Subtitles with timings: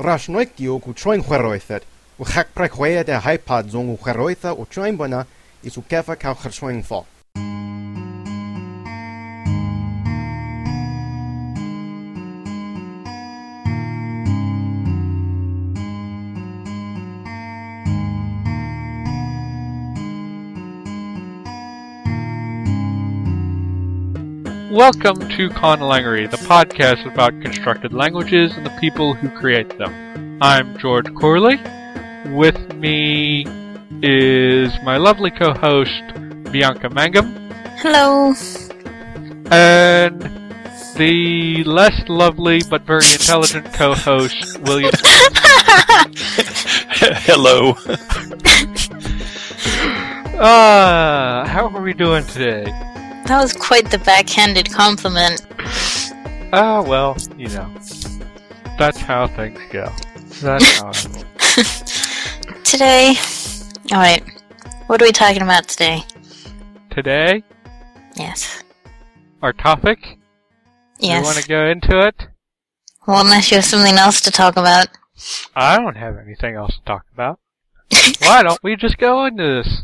[0.00, 1.84] Ras noik tio ku troi'n chweroithet,
[2.16, 5.26] u chak prek hwea de haipad zong u chweroitha u choin bwana
[5.60, 7.02] isu kefa kau chersoing fo.
[24.80, 30.38] Welcome to Conlangery, the podcast about constructed languages and the people who create them.
[30.40, 31.60] I'm George Corley.
[32.34, 33.44] With me
[34.02, 36.02] is my lovely co-host
[36.50, 38.32] Bianca Mangum Hello.
[39.50, 40.22] and
[40.96, 44.92] the less lovely but very intelligent co-host William.
[47.28, 47.74] Hello.
[50.42, 52.89] Ah, how are we doing today?
[53.30, 55.46] That was quite the backhanded compliment.
[56.52, 57.72] Ah, well, you know,
[58.76, 59.88] that's how things go.
[60.42, 60.90] That's how.
[62.64, 63.14] Today.
[63.92, 64.24] Alright.
[64.88, 66.02] What are we talking about today?
[66.90, 67.44] Today,
[68.16, 68.64] Yes.
[69.42, 70.18] our topic.
[70.98, 71.20] Yes.
[71.20, 72.26] You want to go into it?
[73.06, 74.88] Well, unless you have something else to talk about.
[75.54, 77.38] I don't have anything else to talk about.
[78.22, 79.82] Why don't we just go into this?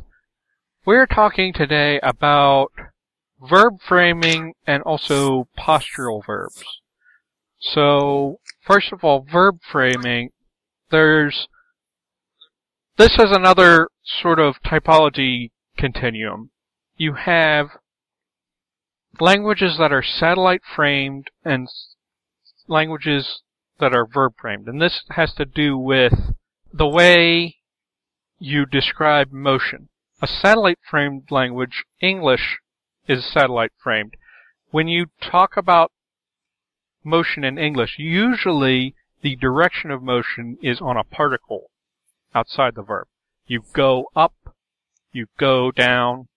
[0.84, 2.72] We're talking today about
[3.48, 6.64] verb framing and also postural verbs.
[7.58, 10.30] So, first of all, verb framing,
[10.90, 11.48] there's,
[12.96, 16.50] this is another sort of typology continuum.
[16.96, 17.68] You have
[19.20, 21.68] languages that are satellite framed and
[22.68, 23.42] languages
[23.80, 24.68] that are verb framed.
[24.68, 26.12] And this has to do with
[26.72, 27.56] the way
[28.38, 29.88] you describe motion.
[30.22, 32.58] A satellite framed language, English,
[33.08, 34.16] is satellite framed.
[34.70, 35.92] When you talk about
[37.04, 41.70] motion in English, usually the direction of motion is on a particle
[42.34, 43.06] outside the verb.
[43.46, 44.34] You go up,
[45.12, 46.28] you go down,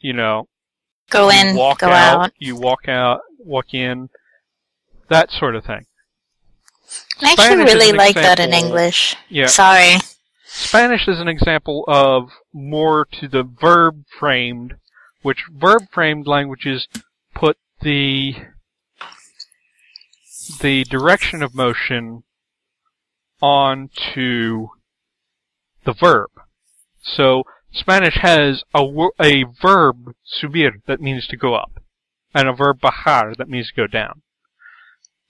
[0.00, 0.48] you know,
[1.10, 2.32] Go in, walk go out, out.
[2.38, 4.10] you walk out, walk in,
[5.08, 5.86] that sort of thing.
[7.20, 9.16] I actually Spanish really like that in English.
[9.28, 9.46] Yeah.
[9.46, 9.96] Sorry.
[10.44, 14.74] Spanish is an example of more to the verb framed,
[15.22, 16.88] which verb framed languages
[17.34, 18.34] put the
[20.60, 22.22] the direction of motion
[23.40, 24.68] onto
[25.84, 26.30] the verb.
[27.02, 28.84] So Spanish has a,
[29.20, 31.82] a verb subir that means to go up,
[32.34, 34.22] and a verb bajar that means to go down.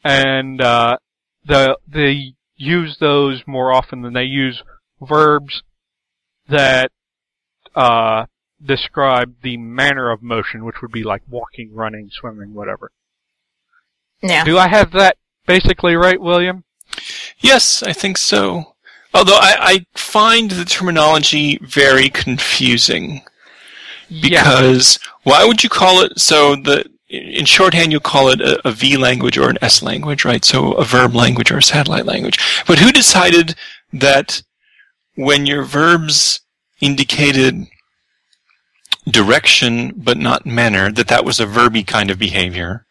[0.02, 0.96] And uh,
[1.44, 4.62] the they use those more often than they use
[5.00, 5.62] verbs
[6.48, 6.90] that
[7.74, 8.26] uh,
[8.64, 12.92] describe the manner of motion, which would be like walking, running, swimming, whatever.
[14.22, 14.44] Yeah.
[14.44, 15.16] Do I have that
[15.46, 16.64] basically right, William?
[17.38, 18.74] Yes, I think so.
[19.14, 23.22] Although I, I find the terminology very confusing
[24.20, 28.70] because why would you call it so the in shorthand you call it a, a
[28.70, 30.44] V language or an S language, right?
[30.44, 32.38] So a verb language or a satellite language.
[32.66, 33.56] But who decided
[33.92, 34.42] that
[35.16, 36.40] when your verbs
[36.80, 37.66] indicated
[39.08, 42.86] direction but not manner, that that was a verby kind of behavior,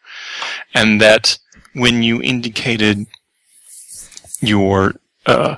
[0.74, 1.38] and that
[1.74, 3.06] when you indicated
[4.40, 4.94] your
[5.26, 5.56] uh,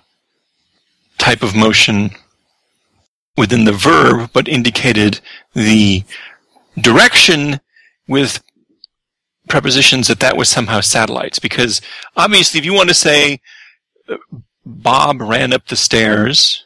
[1.19, 2.11] type of motion
[3.37, 5.21] within the verb, but indicated
[5.55, 6.05] the
[6.81, 7.61] direction
[8.09, 8.43] with
[9.49, 11.39] prepositions that that was somehow satellites.
[11.39, 11.81] Because
[12.17, 13.41] obviously, if you want to say
[14.09, 14.17] uh,
[14.67, 16.65] Bob ran up the stairs,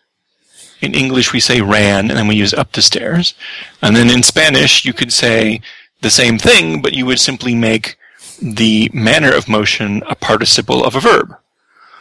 [0.81, 3.35] in English we say ran, and then we use up the stairs.
[3.83, 5.61] And then in Spanish you could say
[6.03, 7.97] the same thing, but you would simply make
[8.43, 11.35] the manner of motion a participle of a verb.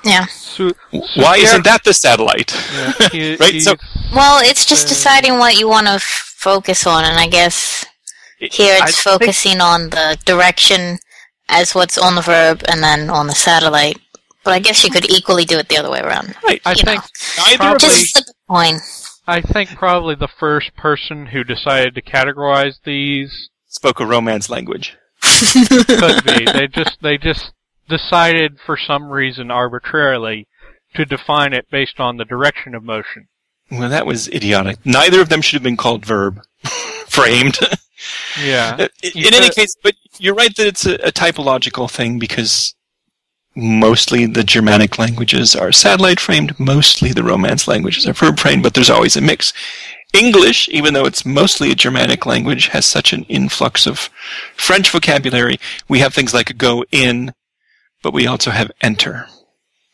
[0.03, 0.25] Yeah.
[0.27, 0.75] Su-
[1.15, 2.53] Why isn't that the satellite?
[2.73, 3.75] Yeah, he- Right, so-
[4.13, 7.85] Well, it's just Uh, deciding what you want to f- focus on, and I guess
[8.39, 10.99] here I it's think- focusing on the direction
[11.49, 13.97] as what's on the verb and then on the satellite.
[14.45, 16.35] But I guess you could equally do it the other way around.
[16.43, 16.61] Right.
[16.66, 17.02] I you think
[17.37, 18.79] Neither Probably- Just flip a coin.
[19.28, 24.96] I think probably the first person who decided to categorize these spoke a romance language.
[25.22, 26.46] could be.
[26.53, 27.52] they just they just
[27.90, 30.47] decided for some reason arbitrarily
[30.93, 33.28] to define it based on the direction of motion.
[33.72, 34.78] Well, that was idiotic.
[34.85, 36.40] Neither of them should have been called verb
[37.08, 37.58] framed.
[38.40, 38.78] Yeah.
[39.03, 42.75] in in any case, but you're right that it's a, a typological thing because
[43.55, 48.73] mostly the Germanic languages are satellite framed, mostly the Romance languages are verb framed, but
[48.73, 49.53] there's always a mix.
[50.13, 54.09] English, even though it's mostly a Germanic language, has such an influx of
[54.55, 55.57] French vocabulary.
[55.87, 57.34] We have things like go in,
[58.02, 59.28] but we also have enter.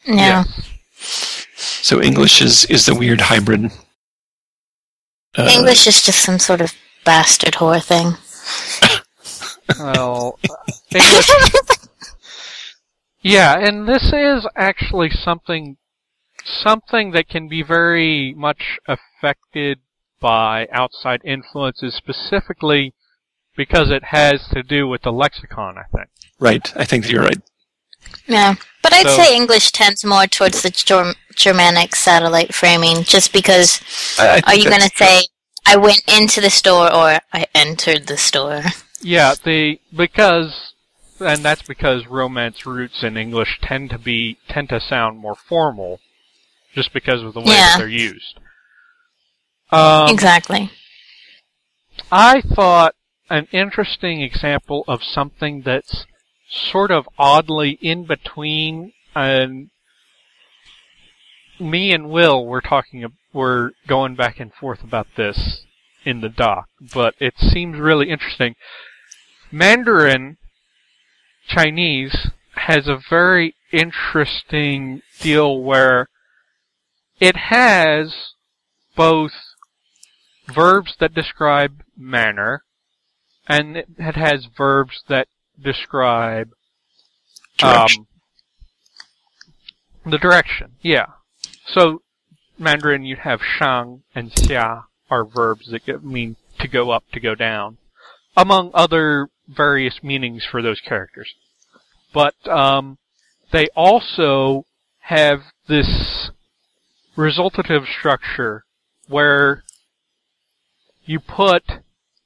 [0.05, 0.43] Yeah.
[0.45, 1.47] Yes.
[1.55, 3.71] So English is, is the weird hybrid.
[5.35, 6.73] Uh, English is just some sort of
[7.05, 8.15] bastard whore thing.
[9.79, 10.37] Well,
[10.93, 11.29] English.
[13.21, 15.77] Yeah, and this is actually something
[16.43, 19.79] something that can be very much affected
[20.19, 22.93] by outside influences, specifically
[23.55, 25.77] because it has to do with the lexicon.
[25.77, 26.09] I think.
[26.39, 26.73] Right.
[26.75, 27.41] I think you're right.
[28.27, 28.55] Yeah.
[28.81, 33.81] But I'd So- say English tends more towards the Germ- Germanic satellite framing, just because
[34.17, 35.21] I, I are you going to say,
[35.67, 38.63] I went into the store or I entered the store?
[39.03, 40.70] Yeah, the because
[41.21, 45.99] and that's because romance roots in English tend to be tend to sound more formal,
[46.73, 47.69] just because of the way Yeah.
[47.69, 48.39] that they're used.
[49.71, 50.69] Um, exactly.
[52.11, 52.95] I thought
[53.29, 56.05] an interesting example of something that's
[56.49, 59.69] sort of oddly in between and
[61.59, 65.65] me and Will were talking ab- were going back and forth about this
[66.03, 68.55] in the doc, but it seems really interesting.
[69.51, 70.37] Mandarin
[71.47, 76.07] Chinese has a very interesting deal where
[77.19, 78.33] it has
[78.95, 79.31] both
[80.47, 82.63] verbs that describe manner,
[83.47, 85.27] and it it has verbs that
[85.61, 86.51] describe
[87.57, 88.05] Direction.
[90.03, 90.73] um, the direction.
[90.81, 91.07] Yeah.
[91.65, 92.01] So
[92.57, 97.35] Mandarin, you'd have shang and xia are verbs that mean to go up, to go
[97.35, 97.77] down,
[98.35, 101.33] among other various meanings for those characters.
[102.13, 102.97] But um,
[103.51, 104.65] they also
[104.99, 106.31] have this
[107.17, 108.63] resultative structure
[109.07, 109.63] where
[111.03, 111.63] you put,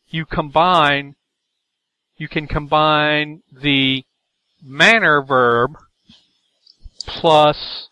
[0.09, 1.15] you combine,
[2.17, 4.03] you can combine the
[4.63, 5.71] manner verb
[7.07, 7.87] plus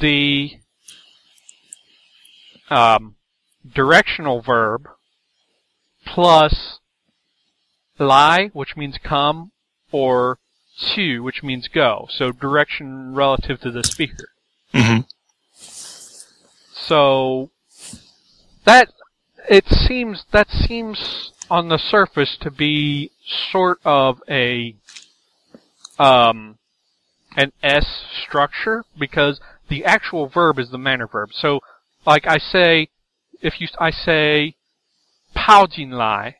[0.00, 0.50] the
[2.70, 3.16] um,
[3.74, 4.88] directional verb
[6.06, 6.80] plus
[7.98, 9.52] lai, which means come,
[9.90, 10.38] or
[10.94, 12.06] to, which means go.
[12.10, 14.28] So direction relative to the speaker.
[14.72, 15.00] hmm
[16.72, 17.50] So
[18.64, 18.88] that
[19.48, 23.10] it seems that seems on the surface to be
[23.50, 24.74] sort of a
[25.98, 26.58] um
[27.36, 31.30] an S structure because the actual verb is the manner verb.
[31.32, 31.60] So
[32.06, 32.88] like I say
[33.40, 34.54] if you I say
[35.34, 36.36] pao jin lai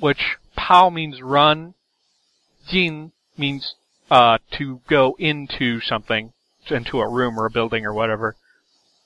[0.00, 0.38] which
[0.68, 1.74] pao means run
[2.68, 3.74] jin means
[4.10, 6.32] uh to go into something
[6.70, 8.36] into a room or a building or whatever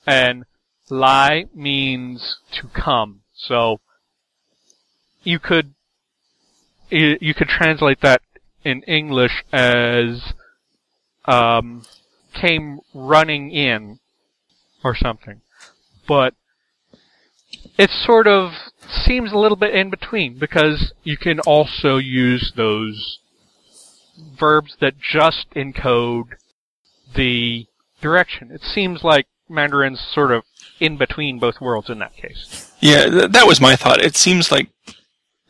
[0.06, 0.44] and
[0.88, 3.22] Lai means to come.
[3.34, 3.80] So
[5.22, 5.74] you could
[6.90, 8.22] you could translate that
[8.64, 10.32] in English as
[11.24, 11.84] um,
[12.32, 13.98] came running in
[14.84, 15.40] or something.
[16.06, 16.34] But
[17.76, 18.52] it's sort of
[18.90, 23.18] seems a little bit in between because you can also use those
[24.38, 26.34] verbs that just encode
[27.14, 27.66] the
[28.00, 28.50] direction.
[28.50, 30.44] It seems like Mandarin's sort of
[30.80, 32.72] in between both worlds in that case.
[32.80, 34.02] Yeah, th- that was my thought.
[34.02, 34.68] It seems like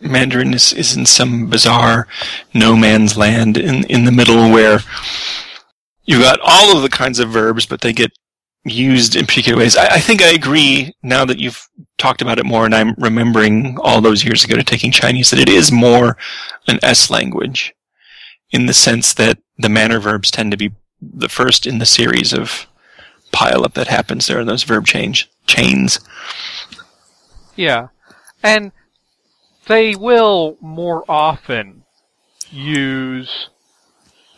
[0.00, 2.06] Mandarin is, is in some bizarre
[2.52, 4.80] no man's land in, in the middle where
[6.04, 8.12] you've got all of the kinds of verbs, but they get
[8.64, 9.76] used in particular ways.
[9.76, 13.78] I, I think I agree now that you've talked about it more and I'm remembering
[13.80, 16.16] all those years ago to taking Chinese that it is more
[16.68, 17.74] an S language
[18.50, 22.32] in the sense that the manner verbs tend to be the first in the series
[22.32, 22.66] of
[23.32, 26.00] pile up that happens there in those verb change chains.
[27.54, 27.88] Yeah.
[28.42, 28.72] And
[29.66, 31.84] they will more often
[32.50, 33.48] use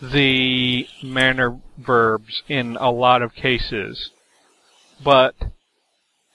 [0.00, 4.10] the manner verbs in a lot of cases.
[5.02, 5.34] But,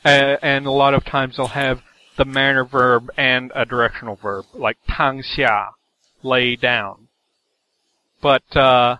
[0.05, 1.81] uh, and a lot of times they'll have
[2.17, 5.69] the manner verb and a directional verb, like tang xia,
[6.21, 7.07] lay down.
[8.21, 8.97] But, uh,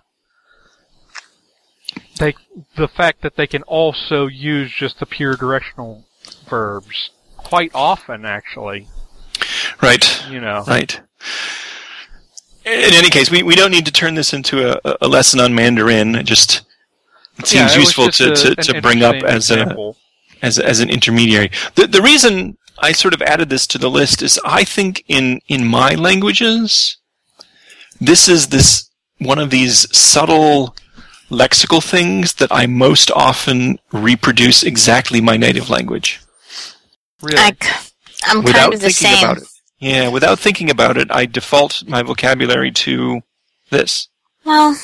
[2.19, 2.33] they,
[2.75, 6.05] the fact that they can also use just the pure directional
[6.50, 8.88] verbs quite often, actually,
[9.81, 10.27] Right.
[10.29, 10.63] you know.
[10.67, 11.00] Right.
[12.65, 15.53] In any case, we, we don't need to turn this into a, a lesson on
[15.53, 16.15] Mandarin.
[16.15, 16.62] It just
[17.38, 19.98] it Yeah, seems it useful to, a- to, to bring up as a example.
[20.44, 21.50] As as an intermediary.
[21.74, 25.40] The the reason I sort of added this to the list is I think in
[25.48, 26.98] in my languages,
[28.00, 30.76] this is this one of these subtle
[31.30, 36.22] lexical things that I most often reproduce exactly my native language.
[37.22, 37.40] Really.
[37.40, 37.48] I,
[38.28, 39.24] am kind without of the thinking same.
[39.24, 39.48] about it.
[39.80, 43.22] Yeah, without thinking about it, I default my vocabulary to
[43.70, 44.08] this.
[44.46, 44.78] Well,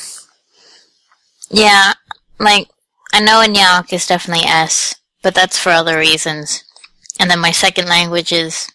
[1.50, 1.94] yeah,
[2.39, 2.68] like
[3.13, 6.63] I know in Yalk is definitely S, but that's for other reasons.
[7.19, 8.67] And then my second language is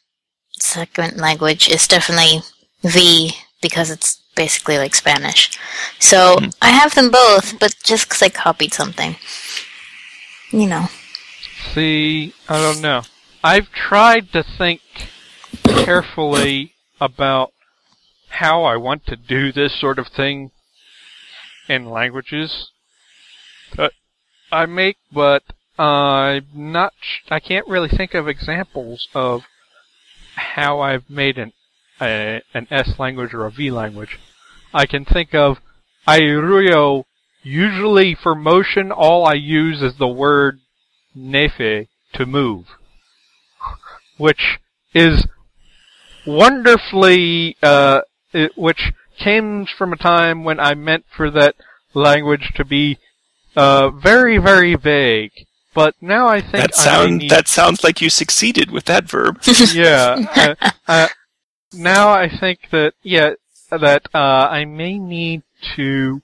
[0.52, 2.42] second language is definitely
[2.82, 5.50] V because it's basically like Spanish.
[5.98, 6.54] So Mhm.
[6.60, 9.16] I have them both, but just because I copied something,
[10.50, 10.88] you know.
[11.72, 13.02] See, I don't know.
[13.42, 14.80] I've tried to think
[15.84, 17.52] carefully about
[18.28, 20.50] how I want to do this sort of thing
[21.68, 22.70] in languages.
[23.74, 23.92] But
[24.50, 25.42] I make, but
[25.78, 26.93] I'm not.
[27.31, 29.43] I can't really think of examples of
[30.37, 31.52] how I've made an
[32.00, 34.19] a, an S language or a V language.
[34.73, 35.59] I can think of
[36.07, 37.04] Airuyo.
[37.43, 40.61] Usually for motion, all I use is the word
[41.16, 42.66] nefe to move,
[44.16, 44.59] which
[44.95, 45.26] is
[46.26, 48.00] wonderfully, uh,
[48.33, 51.54] it, which came from a time when I meant for that
[51.93, 52.99] language to be
[53.57, 55.33] uh, very, very vague.
[55.75, 58.85] But now I think That I may sound need- that sounds like you succeeded with
[58.85, 59.40] that verb.
[59.75, 60.54] yeah.
[60.61, 61.09] uh, uh,
[61.73, 63.35] now I think that yeah
[63.71, 64.19] that uh,
[64.50, 65.43] I may need
[65.76, 66.23] to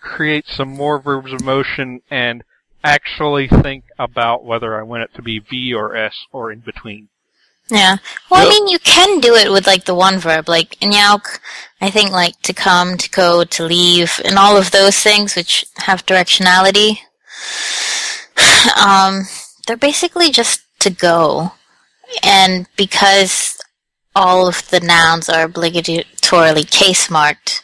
[0.00, 2.44] create some more verbs of motion and
[2.82, 7.08] actually think about whether I want it to be V or S or in between.
[7.70, 7.96] Yeah.
[8.30, 11.40] Well, I mean, you can do it with like the one verb, like in Yauk,
[11.80, 15.64] I think like to come, to go, to leave, and all of those things which
[15.76, 16.98] have directionality.
[18.82, 19.22] Um,
[19.66, 21.52] they're basically just to go,
[22.22, 23.58] and because
[24.14, 27.62] all of the nouns are obligatorily case marked,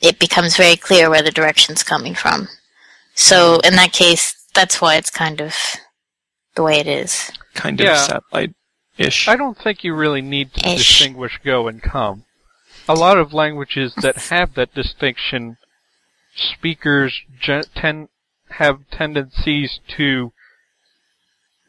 [0.00, 2.48] it becomes very clear where the direction's coming from.
[3.14, 5.54] So in that case, that's why it's kind of
[6.54, 7.30] the way it is.
[7.54, 7.96] Kind of Yeah.
[7.96, 8.54] satellite
[8.98, 9.28] ish.
[9.28, 10.98] I don't think you really need to Ish.
[10.98, 12.24] distinguish go and come.
[12.88, 15.56] A lot of languages that have that distinction,
[16.34, 18.08] speakers gen- tend
[18.58, 20.32] have tendencies to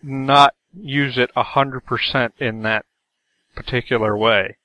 [0.02, 2.86] not use it a hundred percent in that
[3.56, 4.58] particular way.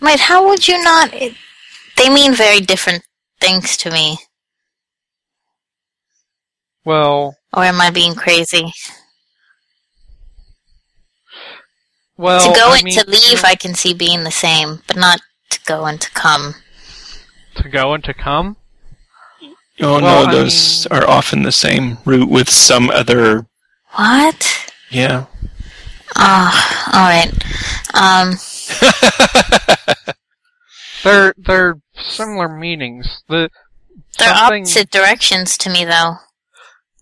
[0.00, 1.12] Wait, how would you not?
[1.14, 1.34] It,
[1.96, 3.02] they mean very different
[3.40, 4.18] things to me.
[6.84, 8.72] Well, Or am I being crazy?
[12.16, 14.96] well, to go I and mean, to leave, I can see being the same, but
[14.96, 16.54] not to go and to come.
[17.56, 18.56] to go and to come.
[19.80, 23.46] Oh well, no, I those mean- are often the same root with some other.
[23.94, 24.70] What?
[24.90, 25.26] Yeah.
[26.16, 27.32] Ah, all right.
[27.94, 28.36] Um,
[31.04, 33.22] They're they're similar meanings.
[33.28, 33.48] The
[34.18, 36.16] they're something- opposite directions to me, though.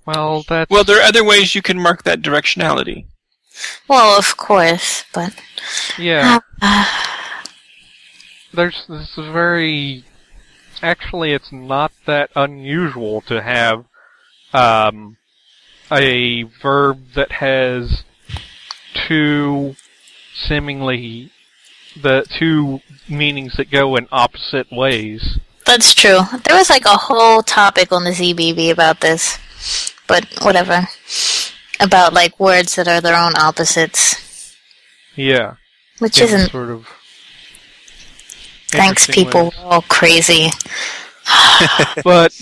[0.07, 3.07] well, that's well, there are other ways you can mark that directionality.
[3.89, 5.33] Well, of course, but
[5.97, 6.41] yeah.
[8.53, 10.05] there's this very
[10.85, 13.85] actually it's not that unusual to have
[14.53, 15.17] um,
[15.91, 18.05] a verb that has
[19.09, 19.75] two
[20.35, 21.31] seemingly
[22.01, 25.39] the two meanings that go in opposite ways.
[25.65, 26.21] that's true.
[26.45, 29.39] There was like a whole topic on the ZBB about this,
[30.09, 30.89] but whatever.
[31.81, 34.57] About like words that are their own opposites,
[35.17, 35.55] Yeah.
[36.01, 36.51] which isn't.
[36.51, 36.87] sort of
[38.79, 39.45] Thanks, people.
[39.45, 39.53] ways.
[39.59, 40.51] We're all crazy.
[42.05, 42.39] But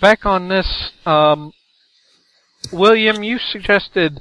[0.00, 1.52] back on this, um,
[2.72, 4.20] William, you suggested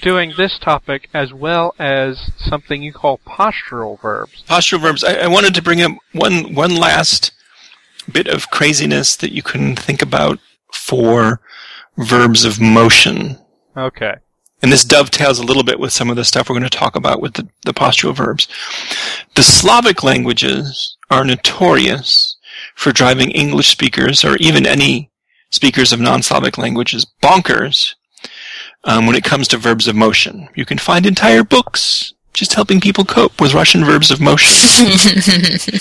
[0.00, 4.42] doing this topic as well as something you call postural verbs.
[4.48, 5.04] Postural verbs.
[5.04, 7.32] I, I wanted to bring up one one last
[8.10, 10.38] bit of craziness that you can think about
[10.72, 11.40] for
[11.96, 13.38] verbs of motion.
[13.76, 14.14] Okay.
[14.62, 16.94] And this dovetails a little bit with some of the stuff we're going to talk
[16.94, 18.46] about with the, the postural verbs.
[19.34, 22.36] The Slavic languages are notorious
[22.76, 25.10] for driving English speakers, or even any
[25.50, 27.94] speakers of non-Slavic languages, bonkers
[28.84, 30.48] um, when it comes to verbs of motion.
[30.54, 34.48] You can find entire books just helping people cope with Russian verbs of motion.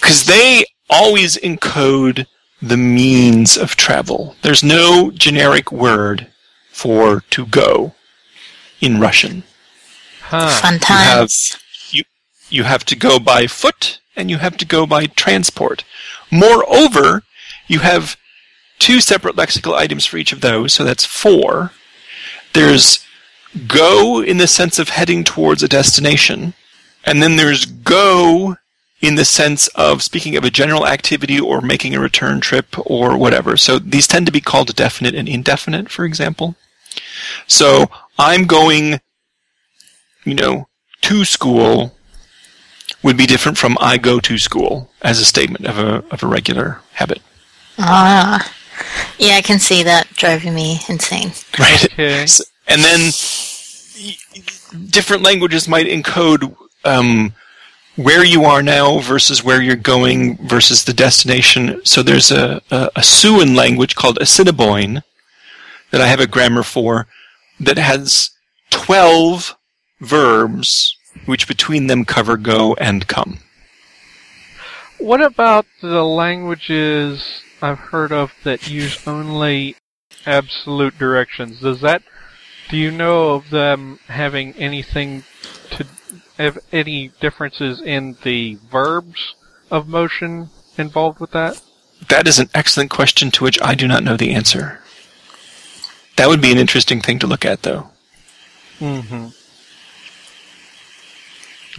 [0.00, 2.26] Because they always encode
[2.60, 4.36] the means of travel.
[4.42, 6.26] There's no generic word
[6.74, 7.94] for to go
[8.80, 9.44] in Russian.
[10.20, 10.50] Huh.
[10.60, 11.56] Fun times.
[12.50, 15.84] You have to go by foot and you have to go by transport.
[16.30, 17.22] Moreover,
[17.66, 18.16] you have
[18.78, 21.70] two separate lexical items for each of those, so that's four.
[22.52, 23.04] There's
[23.66, 26.54] go in the sense of heading towards a destination,
[27.04, 28.56] and then there's go
[29.00, 33.16] in the sense of speaking of a general activity or making a return trip or
[33.16, 33.56] whatever.
[33.56, 36.56] So these tend to be called definite and indefinite, for example.
[37.46, 37.86] So
[38.18, 39.00] I'm going,
[40.24, 40.68] you know,
[41.02, 41.94] to school
[43.02, 46.26] would be different from I go to school as a statement of a, of a
[46.26, 47.20] regular habit.
[47.78, 48.50] Ah.
[49.18, 51.32] Yeah, I can see that driving me insane.
[51.58, 51.84] Right.
[51.84, 52.22] Okay.
[52.22, 53.10] S- And then
[54.90, 57.34] different languages might encode um,
[57.96, 61.80] where you are now versus where you're going versus the destination.
[61.84, 65.02] So there's a, a, a Siouan language called Assiniboine
[65.94, 67.06] that I have a grammar for
[67.60, 68.30] that has
[68.70, 69.56] 12
[70.00, 73.38] verbs which between them cover go and come.
[74.98, 79.76] What about the languages I've heard of that use only
[80.26, 81.60] absolute directions?
[81.60, 82.02] Does that
[82.70, 85.22] do you know of them having anything
[85.70, 85.86] to
[86.38, 89.36] have any differences in the verbs
[89.70, 91.62] of motion involved with that?
[92.08, 94.80] That is an excellent question to which I do not know the answer.
[96.16, 97.88] That would be an interesting thing to look at, though.
[98.78, 99.28] Mm-hmm.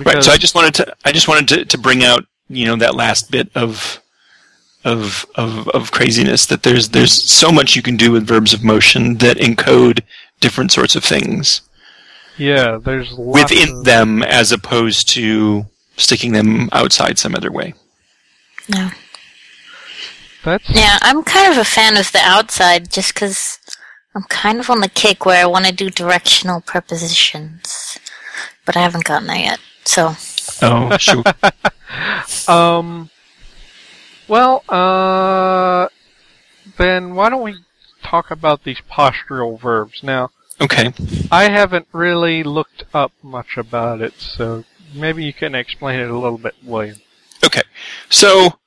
[0.03, 0.23] Right.
[0.23, 2.95] So I just wanted to I just wanted to, to bring out you know that
[2.95, 4.01] last bit of
[4.83, 8.61] of of of craziness that there's there's so much you can do with verbs of
[8.61, 10.01] motion that encode
[10.41, 11.61] different sorts of things
[12.37, 15.65] yeah, there's lots within of, them as opposed to
[15.97, 17.73] sticking them outside some other way.
[18.67, 18.89] No.
[20.43, 23.59] That's Yeah, I'm kind of a fan of the outside just because
[24.15, 27.99] I'm kind of on the kick where I want to do directional prepositions.
[28.65, 29.59] But I haven't gotten there yet.
[29.83, 30.15] So,
[30.61, 31.23] Oh, sure.
[32.47, 33.09] Um.
[34.27, 35.87] Well, uh,
[36.77, 37.55] then why don't we
[38.03, 40.29] talk about these postural verbs now?
[40.59, 40.91] okay.
[41.31, 46.17] I haven't really looked up much about it, so maybe you can explain it a
[46.17, 46.97] little bit, William.
[47.43, 47.61] Okay.
[48.09, 48.57] So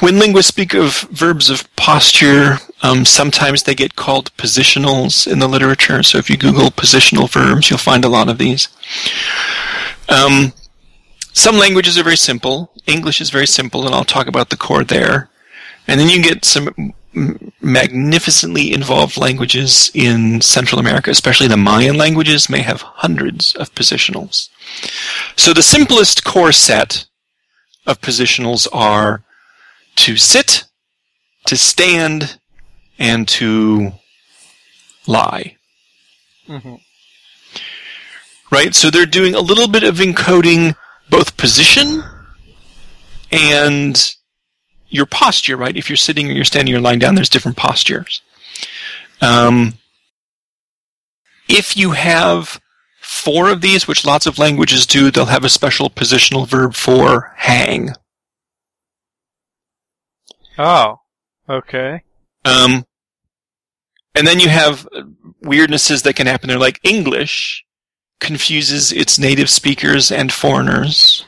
[0.00, 5.48] when linguists speak of verbs of posture, um, sometimes they get called positionals in the
[5.48, 6.02] literature.
[6.02, 8.68] So if you Google positional verbs, you'll find a lot of these.
[10.08, 10.52] Um,
[11.32, 12.72] some languages are very simple.
[12.86, 15.30] English is very simple, and I'll talk about the core there.
[15.86, 16.92] And then you get some
[17.60, 24.48] magnificently involved languages in Central America, especially the Mayan languages, may have hundreds of positionals.
[25.36, 27.06] So the simplest core set
[27.88, 29.22] of positionals are
[29.96, 30.64] to sit,
[31.46, 32.38] to stand,
[32.98, 33.92] and to
[35.06, 35.56] lie.
[36.46, 36.74] hmm
[38.50, 38.74] Right?
[38.74, 40.74] So they're doing a little bit of encoding
[41.10, 42.02] both position
[43.30, 44.14] and
[44.88, 45.76] your posture, right?
[45.76, 48.22] If you're sitting or you're standing or lying down, there's different postures.
[49.20, 49.74] Um,
[51.48, 52.58] if you have
[53.08, 57.32] four of these, which lots of languages do, they'll have a special positional verb for
[57.36, 57.90] hang.
[60.58, 61.00] Oh,
[61.48, 62.02] okay.
[62.44, 62.84] Um,
[64.14, 64.86] and then you have
[65.42, 67.64] weirdnesses that can happen there, like English
[68.20, 71.24] confuses its native speakers and foreigners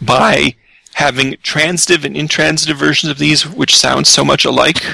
[0.00, 0.54] by
[0.94, 4.82] having transitive and intransitive versions of these, which sound so much alike.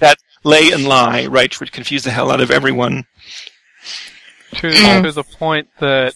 [0.00, 3.04] That lay and lie, right, which would confuse the hell out of everyone.
[4.60, 5.02] To Mm.
[5.04, 6.14] to the point that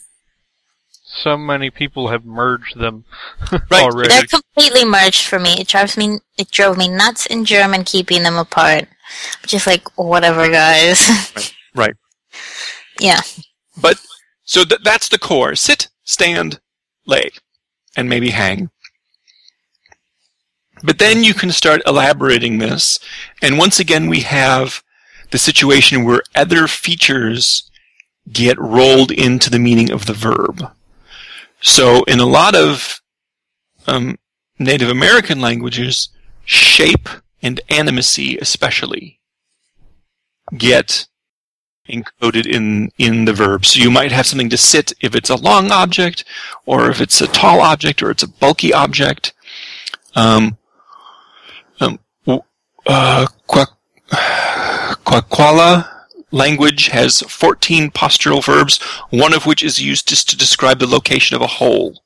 [1.05, 3.05] so many people have merged them
[3.53, 3.83] Right.
[3.83, 4.09] already.
[4.09, 5.55] they're completely merged for me.
[5.61, 8.89] It drives me, it drove me nuts in German keeping them apart.
[9.47, 11.33] Just like, whatever, guys.
[11.75, 11.95] Right.
[13.01, 13.21] yeah.
[13.77, 13.99] But
[14.45, 16.61] so th- that's the core: sit, stand,
[17.07, 17.31] lay,
[17.97, 18.71] and maybe hang.
[20.83, 22.99] But then you can start elaborating this,
[23.43, 24.83] and once again we have
[25.31, 27.70] the situation where other features
[28.33, 30.71] get rolled into the meaning of the verb.
[31.61, 33.01] So in a lot of
[33.87, 34.19] um,
[34.59, 36.09] Native American languages,
[36.45, 37.09] shape
[37.43, 39.21] and animacy especially
[40.57, 41.07] get
[41.89, 43.65] encoded in in the verb.
[43.67, 46.25] So you might have something to sit if it's a long object,
[46.67, 49.33] or if it's a tall object, or it's a bulky object.
[50.15, 50.59] Um,
[51.81, 51.99] um,
[52.87, 53.27] uh,
[55.05, 55.89] Kwakwala
[56.31, 58.79] language has 14 postural verbs,
[59.11, 62.03] one of which is used just to describe the location of a hole.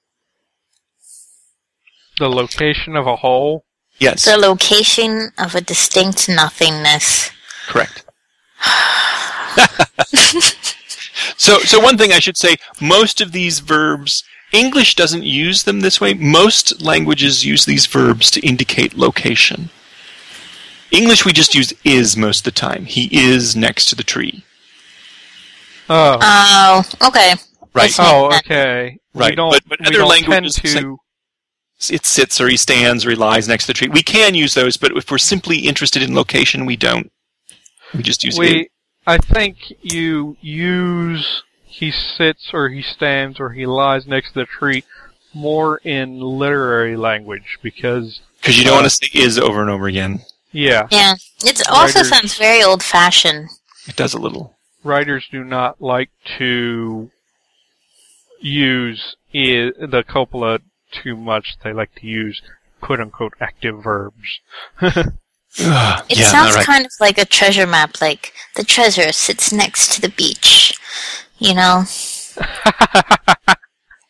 [2.18, 3.64] the location of a hole.
[3.98, 7.30] Yes, The location of a distinct nothingness.
[7.66, 8.04] correct.
[11.36, 15.80] so, so one thing I should say: most of these verbs, English doesn't use them
[15.80, 16.14] this way.
[16.14, 19.70] Most languages use these verbs to indicate location.
[20.90, 22.84] English, we just use is most of the time.
[22.84, 24.44] He is next to the tree.
[25.88, 27.34] Oh, Oh, okay.
[27.74, 27.94] Right.
[27.98, 28.46] Oh, makes sense.
[28.46, 28.98] okay.
[29.12, 29.50] We Right, don't.
[29.50, 30.98] but- but we other don't languages say- to.
[31.90, 33.88] It sits or he stands or he lies next to the tree.
[33.88, 37.10] We can use those, but if we're simply interested in location, we don't.
[37.92, 38.68] We just use it.
[39.06, 44.46] I think you use he sits or he stands or he lies next to the
[44.46, 44.84] tree
[45.34, 49.68] more in literary language because, Because you don't Uh, want to say is over and
[49.68, 50.22] over again.
[50.54, 51.14] Yeah, Yeah.
[51.44, 53.50] It also Writers- sounds very old fashioned.
[53.86, 54.56] It does a little.
[54.82, 57.10] writers do not like to
[58.40, 60.60] use i- the copula
[60.92, 61.56] too much.
[61.62, 62.40] They like to use
[62.80, 64.40] quote unquote active verbs.
[65.56, 66.66] It yeah, sounds all right.
[66.66, 70.76] kind of like a treasure map, like the treasure sits next to the beach.
[71.38, 71.84] You know?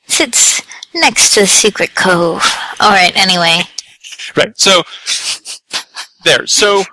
[0.06, 0.62] sits
[0.94, 2.42] next to the secret cove.
[2.80, 3.62] Alright, anyway.
[4.36, 4.56] Right.
[4.58, 4.82] So
[6.24, 6.46] there.
[6.46, 6.84] So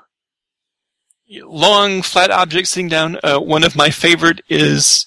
[1.39, 3.17] long flat object sitting down.
[3.23, 5.05] Uh, one of my favorite is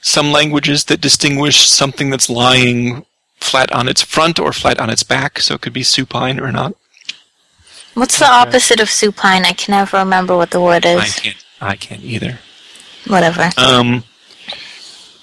[0.00, 3.04] some languages that distinguish something that's lying
[3.36, 5.40] flat on its front or flat on its back.
[5.40, 6.74] So it could be supine or not.
[7.94, 9.44] What's the opposite of supine?
[9.44, 11.00] I can never remember what the word is.
[11.00, 11.18] I is.
[11.18, 11.44] can't.
[11.60, 12.38] I can't either.
[13.06, 13.50] Whatever.
[13.56, 14.04] Um,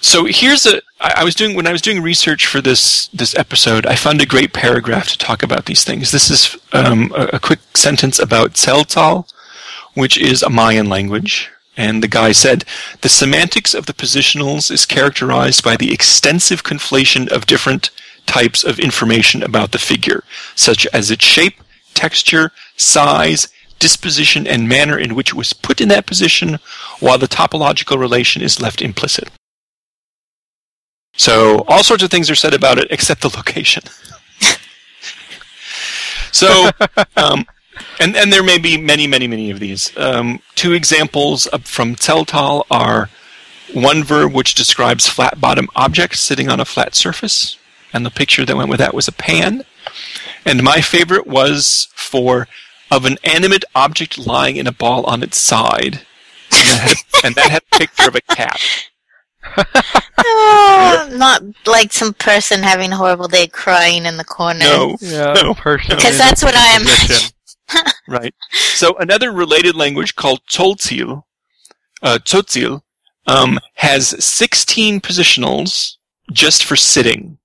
[0.00, 0.80] so here's a.
[1.04, 3.86] I, I was doing when I was doing research for this this episode.
[3.86, 6.10] I found a great paragraph to talk about these things.
[6.10, 9.30] This is um, a, a quick sentence about Tzeltal,
[9.92, 11.50] which is a Mayan language.
[11.76, 12.64] And the guy said,
[13.00, 17.90] the semantics of the positionals is characterized by the extensive conflation of different
[18.26, 20.22] types of information about the figure,
[20.54, 21.54] such as its shape,
[21.92, 23.48] texture, size,
[23.80, 26.60] disposition, and manner in which it was put in that position,
[27.00, 29.28] while the topological relation is left implicit.
[31.16, 33.82] So all sorts of things are said about it except the location.
[36.32, 36.70] so,
[37.16, 37.46] um,
[38.00, 39.96] and and there may be many, many, many of these.
[39.96, 43.10] Um, two examples from Tzeltal are
[43.72, 47.56] one verb which describes flat bottom objects sitting on a flat surface,
[47.92, 49.64] and the picture that went with that was a pan.
[50.44, 52.48] And my favorite was for
[52.90, 56.00] of an animate object lying in a ball on its side,
[56.52, 58.60] and that had, and that had a picture of a cat.
[59.46, 64.60] Ah, not like some person having a horrible day crying in the corner.
[64.60, 65.54] No, Yeah, No.
[65.54, 65.96] person.
[65.96, 66.82] Because that's what I am.
[68.08, 68.34] right.
[68.74, 71.22] So another related language called Tzotzil,
[72.02, 72.82] uh, Tzotzil,
[73.26, 75.96] um, has 16 positionals
[76.30, 77.38] just for sitting.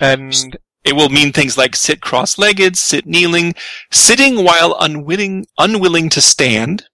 [0.00, 3.54] And It will mean things like sit cross-legged, sit kneeling,
[3.92, 6.86] sitting while unwilling, unwilling to stand,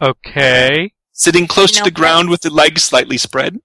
[0.00, 3.58] okay, sitting close You to know the ground with the legs slightly spread.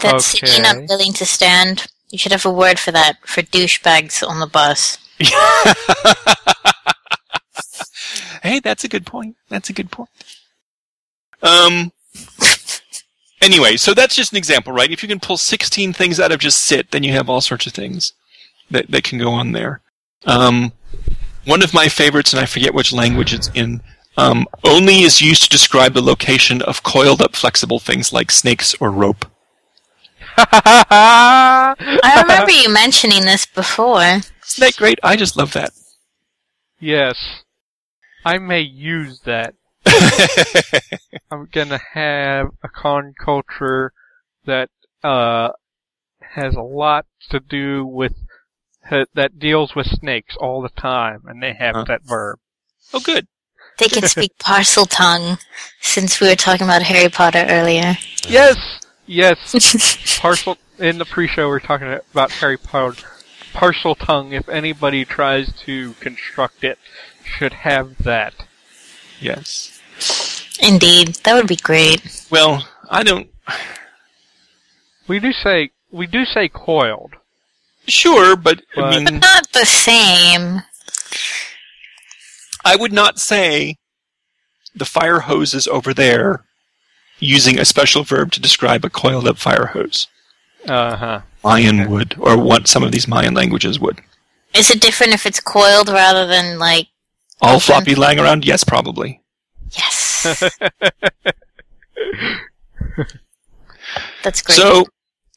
[0.00, 0.70] That's sitting Okay.
[0.70, 1.86] unwilling to stand.
[2.10, 4.96] You should have a word for that, for douchebags on the bus.
[8.42, 9.36] hey, that's a good point.
[9.50, 10.08] That's a good point.
[11.42, 11.92] Um.
[13.42, 14.90] Anyway, so that's just an example, right?
[14.90, 17.66] If you can pull 16 things out of just sit, then you have all sorts
[17.66, 18.14] of things
[18.70, 19.82] that, that can go on there.
[20.24, 20.72] Um,
[21.44, 23.82] one of my favorites, and I forget which language it's in,
[24.16, 28.74] um, only is used to describe the location of coiled up flexible things like snakes
[28.80, 29.26] or rope.
[30.36, 34.00] I remember you mentioning this before.
[34.02, 34.24] Isn't
[34.58, 34.98] that great?
[35.02, 35.70] I just love that.
[36.80, 37.42] yes,
[38.24, 39.54] I may use that.
[41.30, 43.92] I'm gonna have a con culture
[44.46, 44.70] that
[45.02, 45.50] uh
[46.20, 48.12] has a lot to do with
[49.14, 51.84] that deals with snakes all the time, and they have Huh.
[51.88, 52.38] that verb.
[52.92, 53.26] oh, good.
[53.78, 55.38] They can speak Parseltongue,
[55.80, 57.96] since we were talking about Harry Potter earlier.
[58.28, 58.56] Yes,
[59.06, 60.18] yes.
[60.20, 63.06] Partial in the pre-show, we we're talking about Harry Potter.
[63.52, 64.32] Parseltongue.
[64.32, 66.78] If anybody tries to construct it,
[67.24, 68.34] should have that.
[69.20, 69.80] Yes.
[70.60, 72.26] Indeed, that would be great.
[72.30, 73.28] Well, I don't.
[75.06, 77.14] We do say we do say coiled.
[77.86, 80.62] Sure, but I But- Not the same.
[82.64, 83.76] I would not say
[84.74, 86.44] the fire hose is over there
[87.18, 90.08] using a special verb to describe a coiled up fire hose.
[90.66, 91.20] Uh huh.
[91.44, 94.00] Mayan would, or what some of these Mayan languages would.
[94.54, 96.88] Is it different if it's coiled rather than like
[97.42, 98.44] All floppy lying around?
[98.46, 99.20] Yes, probably.
[99.72, 100.22] yes?
[104.22, 104.56] That's great.
[104.56, 104.86] So,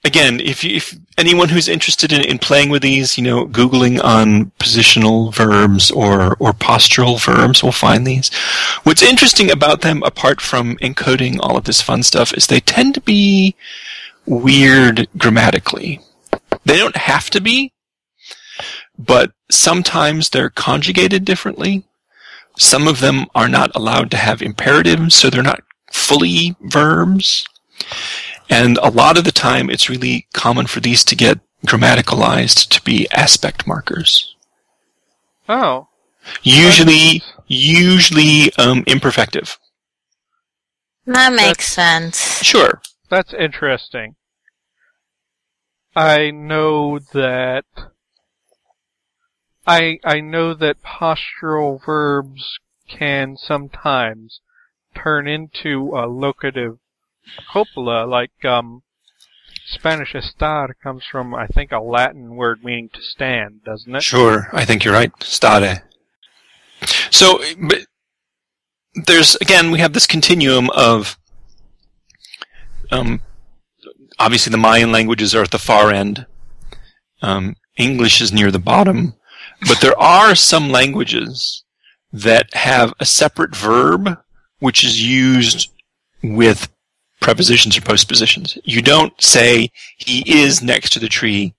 [0.08, 4.02] again, if, you, if anyone who's interested in, in playing with these, you know, Googling
[4.04, 8.34] on positional verbs or, or postural verbs will find these.
[8.84, 12.96] What's interesting about them, apart from encoding all of this fun stuff, is they tend
[12.96, 13.56] to be
[14.26, 16.00] weird grammatically.
[16.63, 17.74] They don't have to be,
[18.98, 21.84] but sometimes they're conjugated differently.
[22.58, 27.46] Some of them are not allowed to have imperatives, so they're not fully verbs.
[28.50, 32.82] And a lot of the time, it's really common for these to get grammaticalized to
[32.84, 34.36] be aspect markers.
[35.50, 35.88] Oh.
[36.44, 39.58] Usually, usually um, imperfective.
[41.06, 42.44] that makes sense.
[42.44, 44.16] Sure, that's interesting.
[45.96, 47.66] I know that
[49.66, 54.42] I I know that postural verbs can sometimes
[54.96, 56.78] turn into a locative
[57.52, 58.84] copula, like um,
[59.66, 64.04] Spanish estar comes from I think a Latin word meaning to stand, doesn't it?
[64.04, 65.12] Sure, I think you're right.
[65.22, 65.84] Stare.
[67.12, 67.86] So, but
[69.06, 71.18] there's again, we have this continuum of
[72.92, 73.22] um,
[74.20, 76.26] obviously the Mayan languages are at the far end.
[77.22, 79.16] Um, English is near the bottom,
[79.62, 81.63] but there are some languages
[82.12, 84.18] that have a separate verb
[84.60, 85.70] which is used
[86.24, 86.70] with
[87.28, 88.58] prepositions or postpositions.
[88.63, 91.54] You don't say he is next to the tree.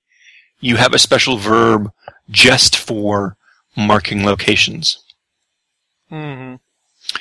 [0.60, 1.92] You have a special verb
[2.30, 3.36] just for
[3.76, 4.98] marking locations.
[6.08, 6.54] hmm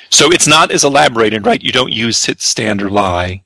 [0.10, 1.62] So it's not as elaborated, right?
[1.62, 3.44] You don't use sit, stand, or lie,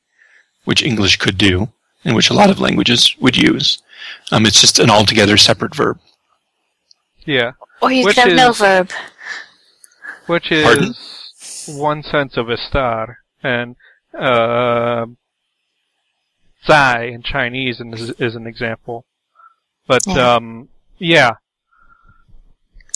[0.66, 1.70] which English could do,
[2.06, 3.82] and which a lot of languages would use.
[4.32, 5.98] Um, it's just an altogether separate verb.
[7.26, 8.92] Yeah, Or you Which could have no verb.
[10.28, 10.94] which is Pardon?
[11.80, 13.76] one sense of estar, and
[14.18, 15.06] uh,
[16.66, 19.06] zai in Chinese is, is an example.
[19.88, 20.36] But Yeah.
[20.36, 21.32] um, yeah,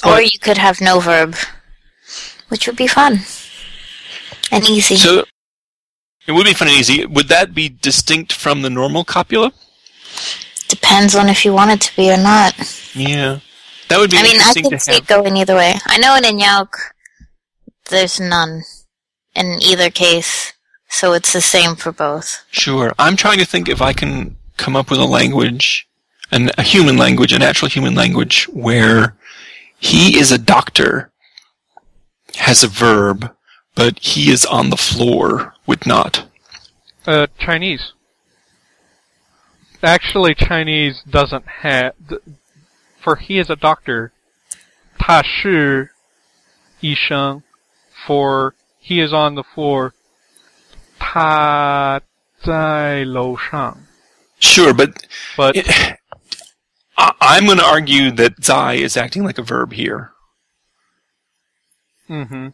[0.06, 1.36] Or you could have no verb,
[2.50, 3.22] which would be fun
[4.52, 4.96] and easy.
[4.98, 5.24] So
[6.28, 7.06] it would be fun and easy.
[7.06, 9.52] Would that be distinct from the normal copula?
[10.68, 12.54] Depends on if you want it to be or not.
[12.94, 13.40] Yeah.
[13.90, 15.02] That would be I mean, I interesting can to see have.
[15.04, 15.74] it going either way.
[15.86, 16.70] I know in Inyauk,
[17.90, 18.64] there's none
[19.36, 20.54] in either case,
[20.89, 22.45] so it's the same for both.
[22.51, 22.93] Sure.
[22.99, 25.89] I'm trying to think if I can come up with a language,
[26.33, 29.15] an, a human language, a natural human language, where
[29.79, 31.11] he is a doctor,
[32.37, 33.35] has a verb,
[33.75, 36.27] but he is on the floor would not.
[37.07, 37.93] uh, Chinese.
[39.83, 41.95] Actually, Chinese doesn't have.
[42.09, 42.21] th-
[43.01, 44.13] For he is a doctor.
[44.99, 45.91] 他是
[46.81, 47.43] 医生
[48.07, 49.93] For he is on the floor.
[51.05, 52.01] 他
[52.43, 53.77] 在楼上
[54.39, 55.05] Sure, but
[55.37, 55.67] But it,
[56.97, 60.13] I, I'm going to argue that zai is acting like a verb here.
[62.09, 62.49] hmm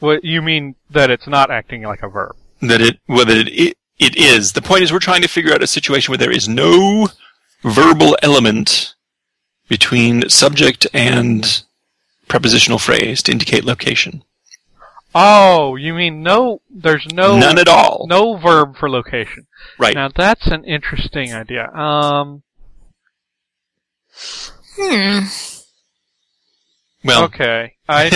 [0.00, 2.36] What you mean that it's not acting like a verb?
[2.62, 4.52] that it whether it, it it is.
[4.52, 7.08] The point is we're trying to figure out a situation where there is no
[7.62, 8.94] verbal element
[9.68, 11.62] between subject and
[12.28, 14.24] prepositional phrase to indicate location.
[15.17, 16.61] Oh, you mean no?
[16.69, 18.05] There's no None at all.
[18.09, 19.47] no verb for location.
[19.79, 19.95] Right.
[19.95, 21.69] Now that's an interesting idea.
[21.71, 22.43] Um.
[24.77, 25.19] Hmm.
[27.03, 27.73] well, Okay.
[27.87, 28.05] I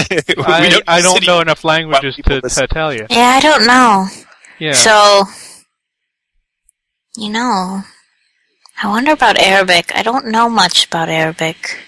[0.46, 3.06] I, don't, I don't know enough languages to, to tell you.
[3.10, 4.08] Yeah, I don't know.
[4.60, 4.74] Yeah.
[4.74, 5.24] So,
[7.16, 7.84] you know,
[8.84, 9.92] I wonder about Arabic.
[9.96, 11.80] I don't know much about Arabic,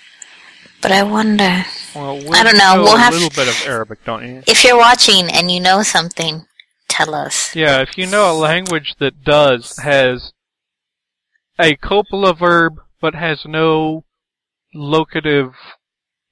[0.81, 1.65] but I wonder
[1.95, 4.43] well, we I don't know, we'll a have- little bit of Arabic, don't you?
[4.47, 6.45] if you're watching and you know something,
[6.87, 7.55] tell us.
[7.55, 7.81] Yeah.
[7.81, 10.33] If you know a language that does has
[11.59, 14.03] a copula verb but has no
[14.73, 15.53] locative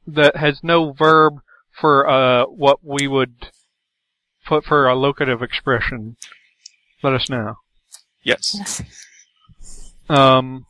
[0.07, 1.33] that has no verb
[1.79, 3.33] for uh what we would
[4.45, 6.15] put for a locative expression,
[7.03, 7.55] let us know.
[8.23, 8.55] Yes.
[8.57, 8.81] Yes.
[10.09, 10.65] Um.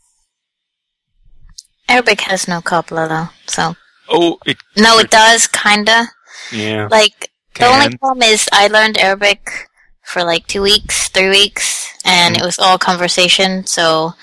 [1.90, 3.76] Arabic has no copula though, so
[4.10, 6.08] Oh, it no, it does kinda.
[6.52, 6.88] yeah.
[6.90, 9.68] Like the only problem is I learned Arabic
[10.04, 12.40] for like two weeks, three weeks, and Mm.
[12.42, 14.14] it was all conversation, so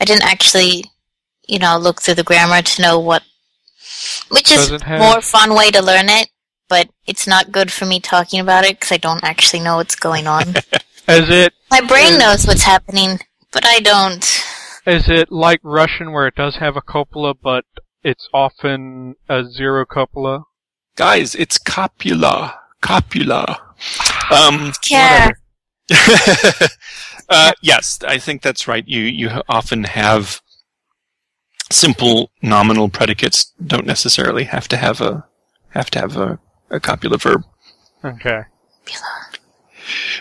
[0.00, 0.84] I didn't actually,
[1.48, 3.22] you know, look through the grammar to know what.
[4.28, 6.28] Which is have- more fun way to learn it,
[6.68, 9.94] but it's not good for me talking about it because I don't actually know what's
[9.96, 10.48] going on.
[11.08, 13.20] Is it My brain Is- knows what's happening,
[13.52, 14.24] but I don't.
[14.86, 17.64] Is it like Russian where it does have a copula, but
[18.02, 20.44] it's often a zero copula?
[20.96, 22.58] Guys, it's copula.
[22.80, 23.74] Copula.
[24.30, 25.30] Um, Yeah.
[27.28, 28.86] Uh, yes, I think that's right.
[28.86, 30.42] You you often have
[31.70, 35.24] simple nominal predicates don't necessarily have to have a
[35.70, 37.42] have to have a, a copula verb.
[38.04, 38.42] Okay.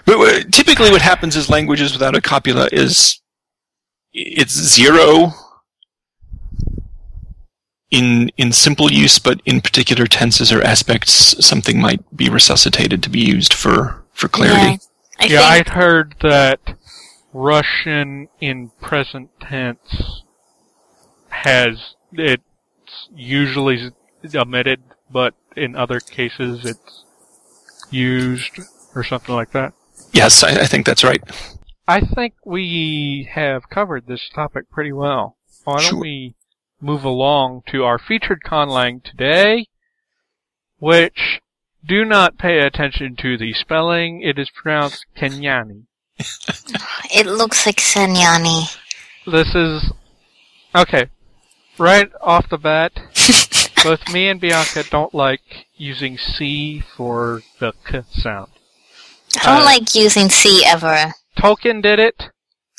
[0.05, 3.19] But uh, typically, what happens is languages without a copula is
[4.13, 5.33] it's zero
[7.89, 13.09] in in simple use, but in particular tenses or aspects, something might be resuscitated to
[13.09, 14.61] be used for for clarity.
[14.61, 14.77] Yeah.
[15.19, 16.59] I yeah, think I'd heard that
[17.33, 20.23] Russian in present tense
[21.29, 22.43] has it's
[23.15, 23.91] usually
[24.35, 27.05] omitted, but in other cases it's
[27.89, 28.59] used
[28.95, 29.73] or something like that.
[30.13, 31.21] Yes, I, I think that's right.
[31.87, 35.37] I think we have covered this topic pretty well.
[35.63, 35.99] Why don't Sure.
[35.99, 36.35] we
[36.79, 39.67] move along to our featured conlang today,
[40.79, 41.41] which
[41.85, 44.21] do not pay attention to the spelling.
[44.21, 45.85] It is pronounced Kenyani.
[47.13, 48.77] It looks like Senyani.
[49.25, 49.91] This is
[50.73, 51.07] okay.
[51.77, 52.93] Right off the bat,
[53.83, 58.51] both me and Bianca don't like using C for the K sound.
[59.41, 61.13] I don't Uh, like using C ever.
[61.37, 62.29] Tolkien did it,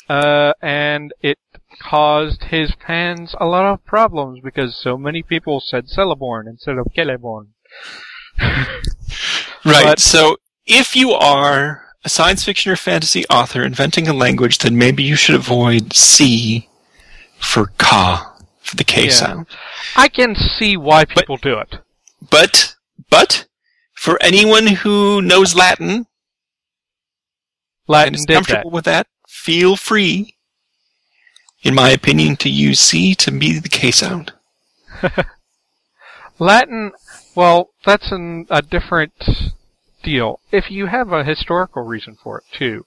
[0.09, 1.37] uh, and it
[1.81, 6.87] caused his fans a lot of problems because so many people said Celeborn instead of
[6.95, 7.47] Celeborn.
[9.65, 9.83] Right.
[9.85, 14.77] But- so if you are a science fiction or fantasy author inventing a language, then
[14.77, 16.67] maybe you should avoid C
[17.37, 19.11] for ka, for the K Yeah.
[19.11, 19.47] sound.
[19.95, 21.77] I can see why people do it.
[22.29, 22.75] But,
[23.09, 23.45] but,
[23.93, 26.07] for anyone who knows Latin
[27.87, 28.35] Latin is did that.
[28.35, 30.35] comfortable with that, feel free,
[31.61, 34.33] in my opinion, to use C to be the K sound.
[36.39, 36.91] Latin,
[37.35, 39.13] well, that's an, a different
[40.03, 40.39] deal.
[40.51, 42.85] If you have a historical reason for it too,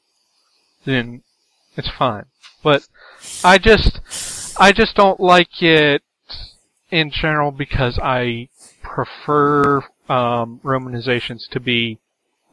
[0.85, 1.23] then
[1.77, 2.27] it's fine.
[2.63, 2.87] But
[3.45, 4.01] I just,
[4.59, 6.03] I just don't like it
[6.91, 8.49] in general because I
[8.83, 11.99] prefer um, romanizations to be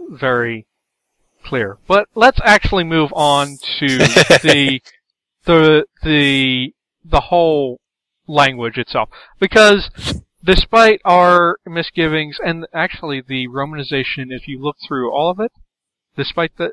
[0.09, 0.65] very
[1.43, 1.77] clear.
[1.87, 4.79] But let's actually move on to the
[5.45, 7.79] the the the whole
[8.27, 9.89] language itself because
[10.43, 15.51] despite our misgivings and actually the romanization if you look through all of it
[16.15, 16.71] despite that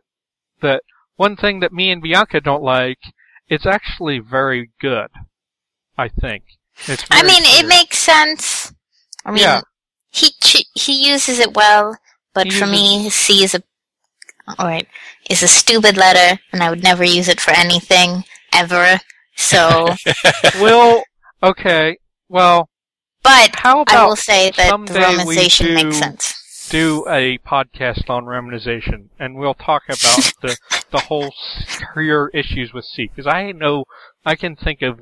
[0.62, 0.82] that
[1.16, 2.98] one thing that me and Bianca don't like
[3.48, 5.08] it's actually very good
[5.98, 6.44] I think
[6.86, 8.72] it's I very mean, it makes sense.
[9.24, 9.60] I mean, Yeah.
[10.10, 11.98] he ch- he uses it well,
[12.32, 13.62] but He for me, C is a
[14.58, 14.88] alright
[15.28, 19.00] is a stupid letter, and I would never use it for anything ever.
[19.36, 19.94] So,
[20.60, 21.02] well
[21.42, 21.96] okay
[22.28, 22.68] well
[23.22, 26.68] but how about I will say that the someday we romanization makes sense.
[26.70, 30.56] do a podcast on romanization, and we'll talk about the
[30.90, 33.08] the whole s- career issues with C.
[33.14, 33.84] Because I know
[34.24, 34.98] I can think of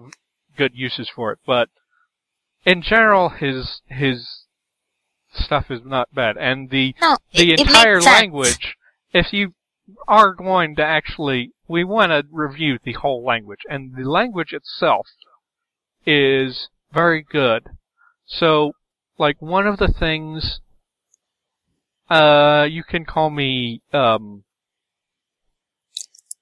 [0.57, 1.69] good uses for it, but
[2.65, 4.45] in general, his his
[5.33, 8.21] stuff is not bad, and the No, the it, it entire makes sense.
[8.21, 8.75] language.
[9.13, 9.55] If you
[10.07, 15.07] are going to actually, we want to review the whole language, and the language itself
[16.05, 17.71] is very good.
[18.27, 18.73] So,
[19.19, 20.61] like one of the things,
[22.11, 24.45] uh, you can call me, um,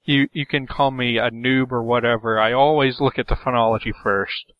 [0.04, 2.38] you you can call me a noob or whatever.
[2.38, 4.52] I always look at the phonology first,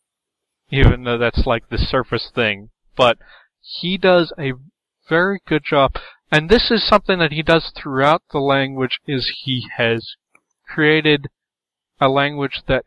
[0.71, 2.71] even though that's like the surface thing.
[2.97, 3.19] But
[3.61, 4.53] he does a
[5.09, 5.97] very good job.
[6.31, 10.17] And this is something that he does throughout the language is he has
[10.69, 11.29] created
[12.01, 12.85] a language that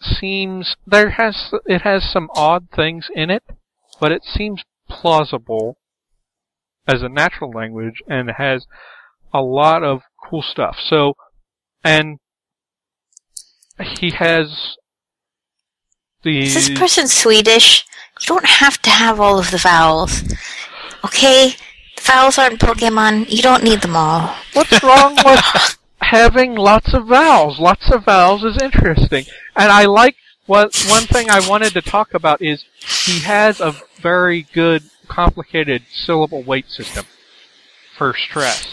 [0.00, 3.42] seems there has it has some odd things in it,
[4.00, 5.76] but it seems plausible
[6.86, 8.66] as a natural language and has
[9.32, 10.76] a lot of cool stuff.
[10.82, 11.14] So
[11.84, 12.18] and
[13.78, 14.76] he has
[16.22, 17.84] the Is this person Swedish?
[18.20, 20.22] You don't have to have all of the vowels.
[21.04, 21.54] Okay?
[22.00, 23.30] The vowels aren't Pokemon.
[23.30, 24.34] You don't need them all.
[24.52, 27.58] What's wrong with having lots of vowels?
[27.58, 29.24] Lots of vowels is interesting.
[29.56, 32.64] And I like what one thing I wanted to talk about is
[33.06, 37.04] he has a very good complicated syllable weight system
[37.96, 38.72] for stress.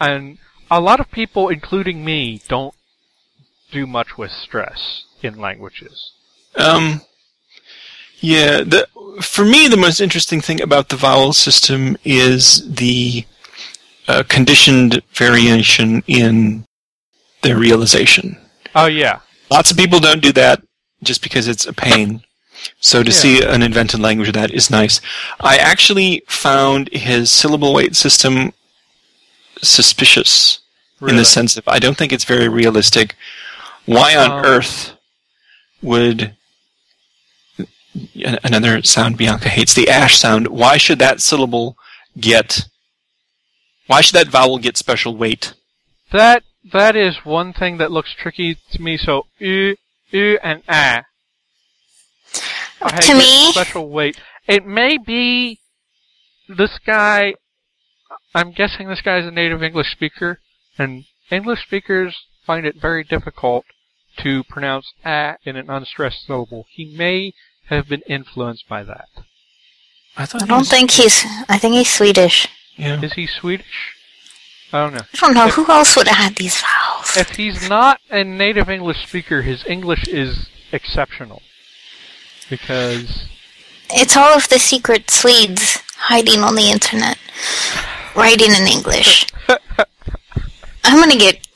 [0.00, 0.38] And
[0.70, 2.74] a lot of people including me don't
[3.70, 6.12] do much with stress in languages.
[6.56, 7.00] Um,
[8.22, 8.88] yeah, the,
[9.20, 13.24] for me, the most interesting thing about the vowel system is the
[14.08, 16.64] uh, conditioned variation in
[17.42, 18.38] their realization.
[18.74, 19.20] Oh yeah.
[19.50, 20.62] Lots of people don't do that
[21.02, 22.22] just because it's a pain.
[22.80, 23.16] So to Yeah.
[23.16, 25.00] see an invented language of that is nice.
[25.40, 28.52] I actually found his syllable weight system
[29.62, 30.60] suspicious
[31.00, 33.16] in the sense of I don't think it's very realistic.
[33.86, 34.92] Why on Um, earth
[35.82, 36.36] would
[38.14, 40.48] another sound Bianca hates the ash sound?
[40.48, 41.76] Why should that syllable
[42.18, 42.66] get?
[43.86, 45.54] Why should that vowel get special weight?
[46.12, 48.96] That that is one thing that looks tricky to me.
[48.96, 49.76] So u,
[50.10, 51.04] u, and a.
[52.80, 54.18] I To me- special weight.
[54.46, 55.60] It may be
[56.48, 57.34] this guy.
[58.34, 60.40] I'm guessing this guy is a native English speaker,
[60.78, 62.16] and English speakers
[62.46, 63.64] find it very difficult
[64.18, 66.66] to pronounce a in an unstressed syllable.
[66.70, 67.32] He may
[67.76, 69.06] have been influenced by that.
[70.16, 70.42] I thought.
[70.42, 71.24] I don't was- think he's.
[71.48, 72.46] I think he's Swedish.
[72.76, 73.00] Yeah.
[73.02, 73.94] Is he Swedish?
[74.72, 75.00] I don't know.
[75.14, 77.16] I don't know who else would add these vowels.
[77.16, 81.42] If he's not a native English speaker, his English is exceptional.
[82.48, 83.26] Because
[83.90, 87.18] It's all of the secret Swedes hiding on the internet,
[88.16, 89.26] writing in English.
[90.84, 91.46] I'm gonna get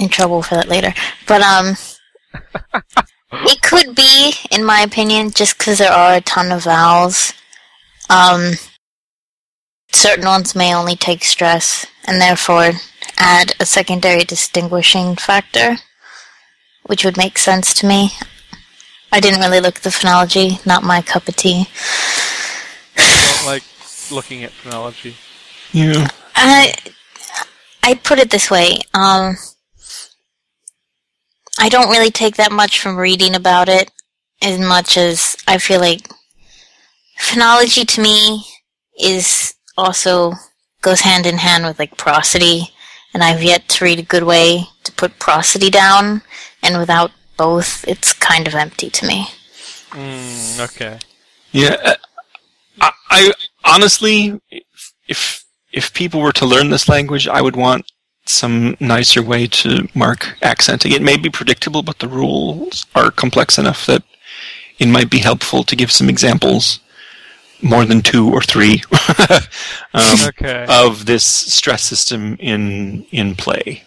[0.00, 0.92] in trouble for that later,
[1.28, 1.76] but um,
[3.32, 7.32] it could be, in my opinion, just because there are a ton of vowels.
[8.08, 8.52] Um,
[9.92, 12.72] certain ones may only take stress, and therefore
[13.18, 15.76] add a secondary distinguishing factor,
[16.86, 18.10] which would make sense to me.
[19.12, 21.66] I didn't really look at the phonology, not my cup of tea.
[22.96, 23.62] I don't like
[24.10, 25.14] looking at phonology.
[25.72, 26.08] Yeah.
[26.34, 26.74] I
[27.82, 28.78] I put it this way.
[28.94, 29.36] Um,
[31.60, 33.90] I don't really take that much from reading about it,
[34.42, 36.08] as much as I feel like
[37.20, 38.44] phonology to me
[38.98, 40.32] is also
[40.80, 42.70] goes hand in hand with like prosody,
[43.12, 46.22] and I've yet to read a good way to put prosody down,
[46.62, 49.26] and without both, it's kind of empty to me.
[49.90, 50.98] Mm, okay.
[51.52, 51.76] Yeah.
[51.84, 51.94] uh,
[52.80, 53.32] I, I
[53.64, 54.40] honestly,
[55.08, 57.90] if if people were to learn this language, I would want
[58.30, 60.92] some nicer way to mark accenting.
[60.92, 64.02] It may be predictable, but the rules are complex enough that
[64.78, 66.80] it might be helpful to give some examples,
[67.62, 68.82] more than two or three,
[69.94, 70.66] um, Okay.
[70.68, 73.82] of this stress system in in play.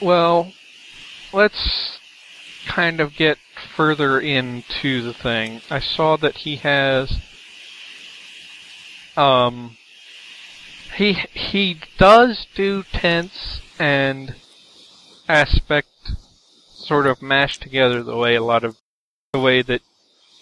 [0.00, 0.52] Well,
[1.32, 1.98] let's
[2.66, 3.38] kind of get
[3.76, 5.60] further into the thing.
[5.70, 7.20] I saw that he has
[9.16, 9.76] um
[10.94, 14.34] he he does do tense and
[15.28, 15.88] aspect
[16.70, 18.76] sort of mashed together the way a lot of
[19.32, 19.80] the way that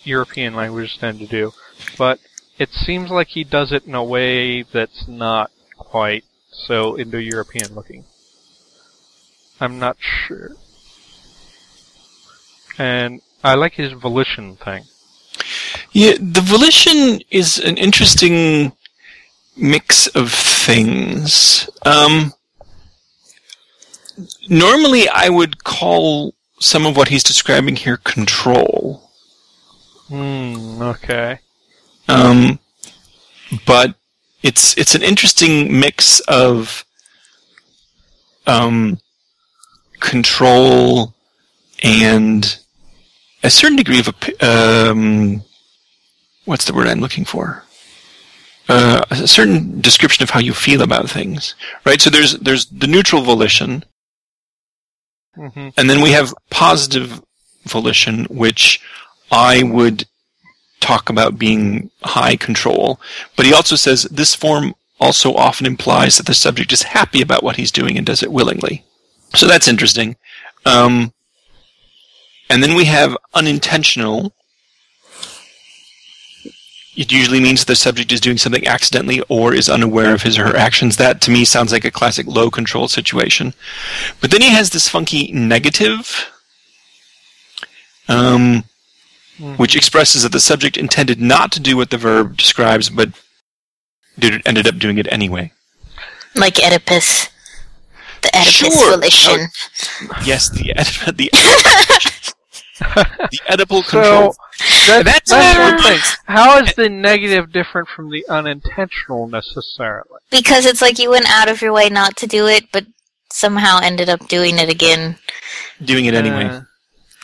[0.02, 1.52] European languages tend to do.
[1.98, 2.18] But
[2.58, 8.04] it seems like he does it in a way that's not quite so Indo-European looking.
[9.60, 10.52] I'm not sure.
[12.78, 14.84] And I like his volition thing.
[15.92, 18.72] Yeah, the volition is an interesting
[19.56, 21.68] mix of things.
[21.84, 22.32] Um,
[24.48, 29.10] normally, I would call some of what he's describing here control.
[30.08, 31.38] Hmm, okay.
[32.08, 32.58] Um,
[33.66, 33.94] but
[34.42, 36.84] it's it's an interesting mix of
[38.46, 38.98] um,
[40.00, 41.14] control
[41.82, 42.58] and
[43.42, 44.08] a certain degree of
[44.42, 45.42] um,
[46.44, 47.64] what's the word I'm looking for?
[48.70, 52.00] Uh, a certain description of how you feel about things, right?
[52.00, 53.84] So there's there's the neutral volition,
[55.34, 57.20] hmm and then we have positive
[57.64, 58.80] volition, which
[59.32, 60.06] I would
[60.80, 63.00] talk about being high control.
[63.36, 67.42] But he also says this form also often implies that the subject is happy about
[67.42, 68.84] what he's doing and does it willingly.
[69.34, 70.16] So that's interesting.
[70.64, 71.12] Um,
[72.48, 74.32] and then we have unintentional.
[76.96, 80.48] It usually means the subject is doing something accidentally or is unaware of his or
[80.48, 80.96] her actions.
[80.96, 83.54] That to me sounds like a classic low control situation.
[84.20, 86.28] But then he has this funky negative,
[88.08, 88.64] um,
[89.56, 93.10] which expresses that the subject intended not to do what the verb describes, but
[94.18, 95.52] did, ended up doing it anyway.
[96.34, 97.28] Like Oedipus.
[98.22, 98.90] The Oedipus Sure.
[98.96, 99.48] volition.
[100.24, 101.30] Yes, the Oedip- the
[103.30, 105.04] the Oedipal So control.
[105.04, 106.00] that's, That's- that's one thing.
[106.26, 110.18] How is the negative different from the unintentional necessarily?
[110.30, 112.86] Because it's like you went out of your way not to do it, but
[113.32, 115.16] somehow ended up doing it again.
[115.84, 116.60] doing it anyway, Uh,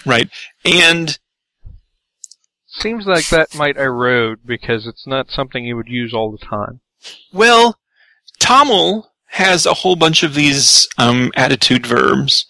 [0.04, 0.28] right?
[0.64, 1.18] And
[2.66, 6.80] seems like that might erode because it's not something you would use all the time.
[7.32, 7.78] well,
[8.38, 12.46] Tamil has a whole bunch of these um, attitude verbs,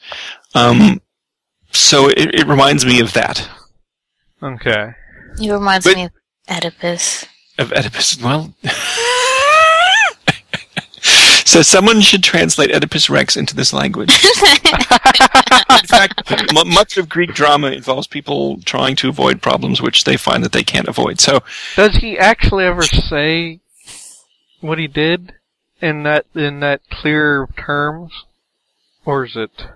[0.55, 1.01] um,
[1.73, 3.49] so it, it reminds me of that
[4.43, 4.93] Okay.
[5.41, 6.13] It reminds But- me of
[6.51, 7.27] Oedipus.
[7.59, 8.21] of Oedipus.
[8.23, 8.55] Well.
[11.45, 14.11] So someone should translate Oedipus Rex into this language.
[14.13, 20.17] In fact, m- much of Greek drama involves people trying to avoid problems which they
[20.19, 21.19] find that they can't avoid.
[21.21, 21.43] So
[21.77, 23.61] Does he actually ever say
[24.61, 25.33] what he did
[25.81, 28.13] in that in that clear terms,
[29.07, 29.67] or is it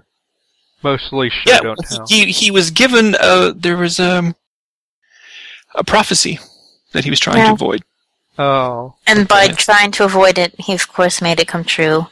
[0.83, 2.07] mostly show yeah, don't tell?
[2.09, 4.35] he he was given uh there was um
[5.75, 6.39] a prophecy
[6.93, 7.83] that he was trying to avoid.
[8.39, 9.55] Oh, And by Okay.
[9.55, 12.07] trying to avoid it, he of course made it come true.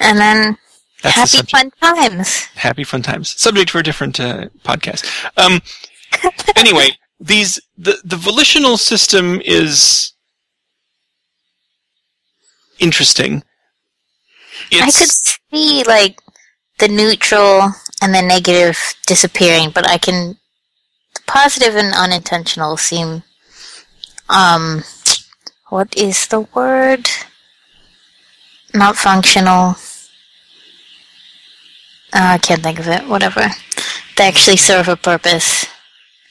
[0.00, 0.56] And then
[1.02, 1.50] That's happy subject.
[1.50, 2.46] fun times.
[2.54, 3.28] Happy fun times.
[3.40, 5.06] Subject for a different uh, podcast.
[5.36, 5.60] Um,
[6.56, 6.90] anyway,
[7.20, 10.12] these the the volitional system is
[12.78, 13.42] interesting.
[14.72, 15.10] I could
[15.52, 16.20] see like
[16.78, 20.38] the neutral and the negative disappearing, but I can the
[21.28, 23.22] positive and unintentional seem
[24.28, 24.82] um
[25.68, 27.08] what is the word?
[28.74, 29.76] Not functional.
[32.12, 33.06] Uh, I can't think of it.
[33.06, 33.48] Whatever.
[34.16, 35.66] They actually serve a purpose.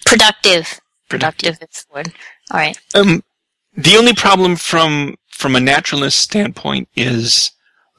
[0.05, 0.79] Productive.
[1.09, 2.13] Productive is the word.
[2.51, 2.79] All right.
[2.95, 3.23] Um,
[3.75, 7.51] the only problem from from a naturalist standpoint is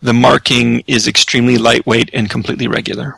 [0.03, 3.15] the marking is extremely lightweight and completely regular.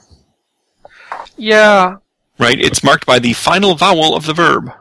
[1.38, 1.96] Yeah,
[2.40, 2.58] Right?
[2.58, 4.72] It's marked by the final vowel of the verb.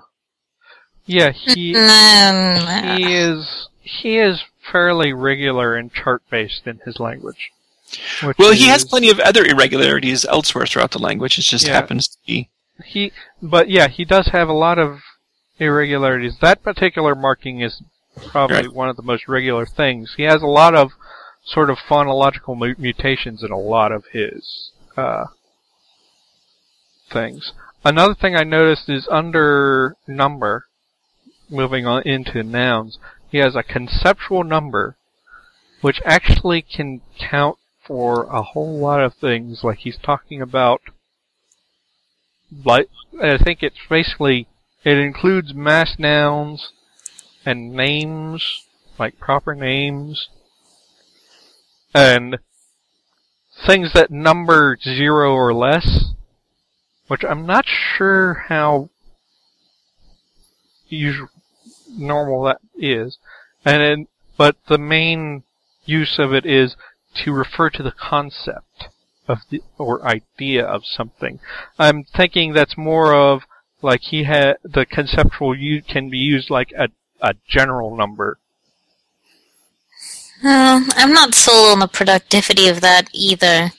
[1.06, 4.42] yeah, he Mm, he is he is
[4.72, 7.52] fairly regular and chart based in his language.
[8.24, 11.38] which Well, he has plenty of other irregularities elsewhere throughout the language.
[11.40, 11.74] It just Yeah.
[11.74, 12.50] happens to be.
[12.86, 15.02] He, but yeah, he does have a lot of
[15.58, 16.38] irregularities.
[16.40, 17.82] That particular marking is
[18.28, 18.74] probably Right.
[18.74, 20.14] one of the most regular things.
[20.18, 20.92] He has a lot of
[21.46, 25.26] sort of phonological mutations in a lot of his uh,
[27.10, 27.54] things.
[27.84, 30.66] Another thing I noticed is under number,
[31.50, 32.98] moving on into nouns,
[33.30, 34.98] he has a conceptual number,
[35.82, 39.64] which actually can count for a whole lot of things.
[39.64, 40.82] Like he's talking about
[42.66, 42.90] like
[43.22, 44.48] I think it's basically
[44.84, 46.72] it includes mass nouns
[47.46, 48.66] and names,
[48.98, 50.30] like proper names,
[51.94, 52.40] and
[53.66, 56.14] things that number zero or less,
[57.10, 58.90] which I'm not sure how
[60.88, 61.30] usual
[61.90, 63.18] normal that is,
[63.66, 64.08] and
[64.38, 65.44] but the main
[65.86, 66.76] use of it is
[67.16, 68.90] to refer to the concept
[69.28, 71.40] of the or idea of something.
[71.80, 73.42] I'm thinking that's more of
[73.82, 76.90] like he had the conceptual u can be used like a
[77.22, 78.38] a general number.
[80.44, 83.72] Uh, I'm not sold on the productivity of that either,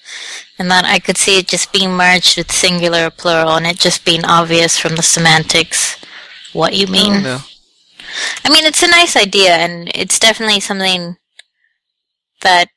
[0.58, 3.78] and that I could see it just being merged with singular or plural, and it
[3.78, 5.96] just being obvious from the semantics
[6.52, 7.22] what you mean.
[7.22, 7.38] no.
[8.44, 11.16] I mean, it's a nice idea, and it's definitely something
[12.42, 12.68] that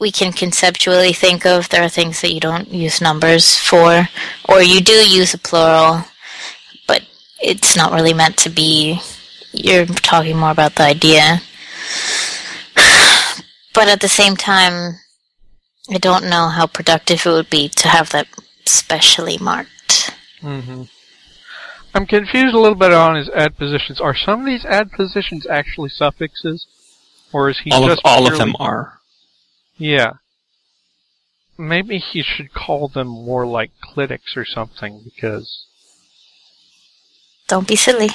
[0.00, 1.68] we can conceptually think of.
[1.68, 4.08] There are things that you don't use numbers for,
[4.48, 6.04] or you do use a plural,
[6.88, 7.02] but
[7.40, 9.00] it's not really meant to be.
[9.52, 11.40] You're talking more about the idea.
[13.74, 14.98] But at the same time,
[15.90, 18.28] I don't know how productive it would be to have that
[18.66, 20.12] specially marked.
[20.40, 20.84] hmm
[21.94, 24.00] I'm confused a little bit on his adpositions.
[24.00, 26.66] Are some of these adpositions actually suffixes,
[27.32, 28.94] or is he all of just all of them are.
[29.76, 30.14] Yeah.
[31.58, 35.66] Maybe he should call them more like clitics or something because.
[37.46, 38.08] Don't be silly.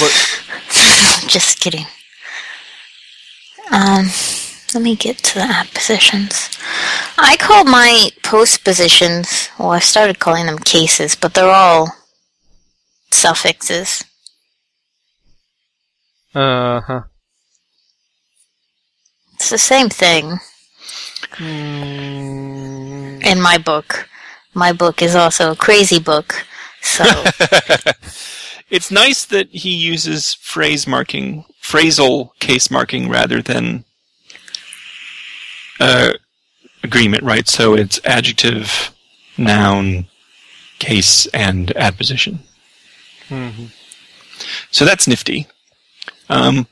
[0.00, 0.42] But
[1.28, 1.86] Just kidding.
[3.70, 4.06] Um,
[4.74, 6.50] let me get to the adpositions.
[7.18, 11.94] I call my post positions, well, I started calling them cases, but they're all
[13.10, 14.04] suffixes.
[16.34, 17.02] uh huh.
[19.34, 20.38] It's the same thing
[21.38, 24.08] Mm, in my book.
[24.54, 26.44] My book is also a crazy book,
[26.82, 27.04] so
[28.70, 33.84] it's nice that he uses phrase marking, phrasal case marking rather than
[35.82, 36.12] uh,
[36.84, 37.48] agreement, right?
[37.48, 38.92] So it's adjective,
[39.36, 40.06] noun,
[40.78, 42.40] case, and adposition.
[43.28, 43.70] mhm.
[44.70, 45.46] So that's nifty.
[46.28, 46.66] Um,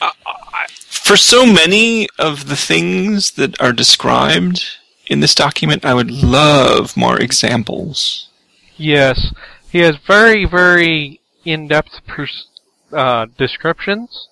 [0.00, 4.64] I, I, for so many of the things that are described
[5.06, 8.28] in this document, I would love more examples.
[8.76, 9.32] Yes,
[9.70, 12.48] he has very, very in-depth pers-
[12.92, 14.28] uh, descriptions,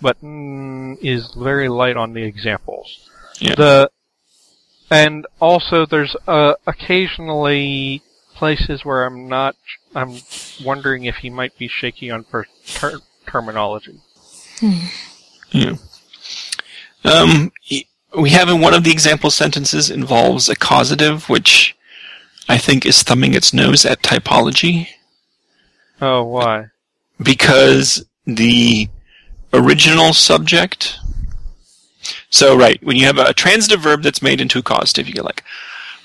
[0.00, 3.05] but mm, is very light on the examples.
[3.38, 3.54] Yeah.
[3.54, 3.90] The
[4.90, 8.02] and also there's uh, occasionally
[8.34, 9.56] places where I'm not.
[9.94, 10.16] I'm
[10.64, 14.00] wondering if he might be shaky on per- ter- terminology.
[15.50, 15.74] Yeah.
[17.04, 17.52] Um,
[18.18, 21.76] we have in one of the example sentences involves a causative, which
[22.48, 24.88] I think is thumbing its nose at typology
[26.00, 26.66] Oh, why?
[27.22, 28.88] because the
[29.52, 30.98] original subject.
[32.36, 35.24] So, right, when you have a transitive verb that's made into a causative, you get
[35.24, 35.42] like,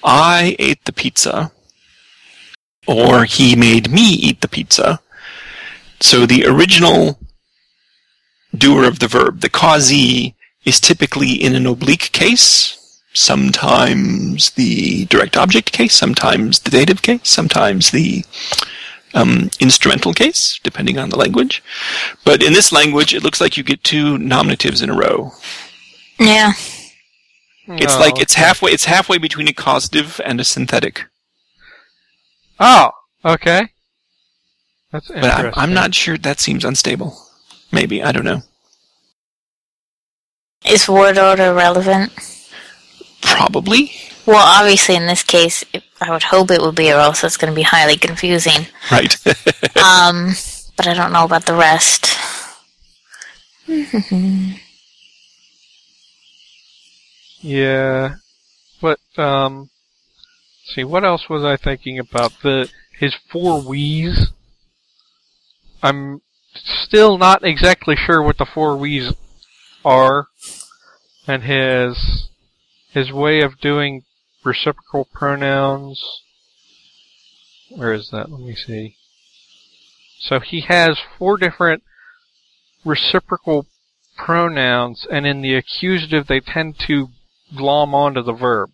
[0.02, 1.52] I ate the pizza,
[2.88, 5.02] or he made me eat the pizza.
[6.00, 7.20] So the original
[8.58, 15.36] doer of the verb, the causee, is typically in an oblique case, sometimes the direct
[15.36, 18.24] object case, sometimes the dative case, sometimes the
[19.14, 21.62] um, instrumental case, depending on the language.
[22.24, 25.34] But in this language, it looks like you get two nominatives in a row.
[26.22, 26.54] Yeah.
[27.68, 28.44] It's No, like it's okay.
[28.46, 28.72] halfway.
[28.72, 31.06] It's halfway between a causative and a synthetic.
[32.60, 32.92] Oh,
[33.24, 33.70] okay.
[34.92, 35.52] That's But I'm.
[35.56, 36.18] I'm not sure.
[36.18, 37.18] That seems unstable.
[37.72, 38.42] Maybe I don't know.
[40.66, 42.12] Is word order relevant?
[43.22, 43.92] Probably
[44.26, 47.38] Well, obviously in this case, it, I would hope it would be, or else it's
[47.38, 48.68] going to be highly confusing.
[48.92, 49.16] right.
[49.78, 50.34] Um,
[50.78, 52.08] but I don't know about the rest.
[57.42, 58.16] Yeah,
[58.82, 59.72] but um,
[60.66, 62.70] see what else was I thinking about the
[63.00, 64.32] his four we's.
[65.82, 66.22] I'm
[66.54, 69.14] still not exactly sure what the four we's
[69.84, 70.28] are,
[71.28, 72.28] and his
[72.92, 74.04] his way of doing
[74.44, 76.22] reciprocal pronouns.
[77.70, 78.30] Where is that?
[78.30, 78.98] Let me see.
[80.20, 81.82] So he has four different
[82.86, 83.66] reciprocal
[84.16, 87.08] pronouns, and in the accusative they tend to
[87.56, 88.72] glom onto the verb.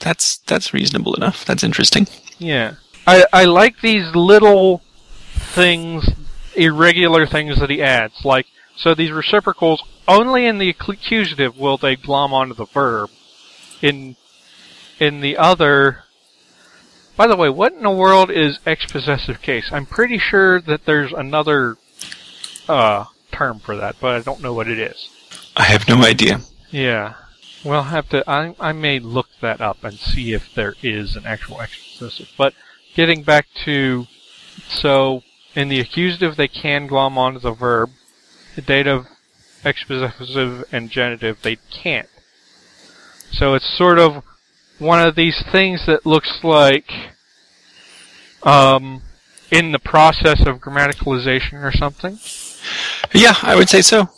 [0.00, 1.44] that's that's reasonable enough.
[1.44, 2.06] That's interesting.
[2.38, 2.74] Yeah.
[3.06, 4.82] I, I like these little
[5.54, 6.08] things,
[6.56, 8.24] irregular things that he adds.
[8.24, 8.46] Like,
[8.76, 13.10] so these reciprocals, only in the accusative will they glom onto the verb.
[13.80, 14.16] In,
[14.98, 16.02] in the other,
[17.16, 19.68] by the way, what in the world is ex-possessive case?
[19.70, 21.76] I'm pretty sure that there's another,
[22.68, 25.08] uh, term for that, but I don't know what it is.
[25.56, 26.40] I have no idea.
[26.70, 27.14] Yeah.
[27.64, 28.22] We'll have to.
[28.28, 32.28] I I may look that up and see if there is an actual expositive.
[32.36, 32.54] But
[32.94, 34.06] getting back to,
[34.68, 35.22] so
[35.54, 37.90] in the accusative they can glom onto the verb.
[38.54, 39.06] The dative,
[39.64, 42.08] expositive, and genitive they can't.
[43.32, 44.22] So it's sort of
[44.78, 46.90] one of these things that looks like,
[48.42, 49.02] um,
[49.50, 52.18] in the process of grammaticalization or something.
[53.12, 54.08] Yeah, I would say so.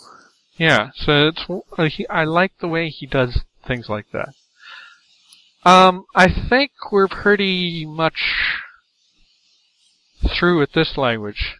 [0.58, 1.44] Yeah, so it's
[1.78, 4.30] uh, he, I like the way he does things like that.
[5.64, 8.20] Um, I think we're pretty much
[10.38, 11.56] through with this language.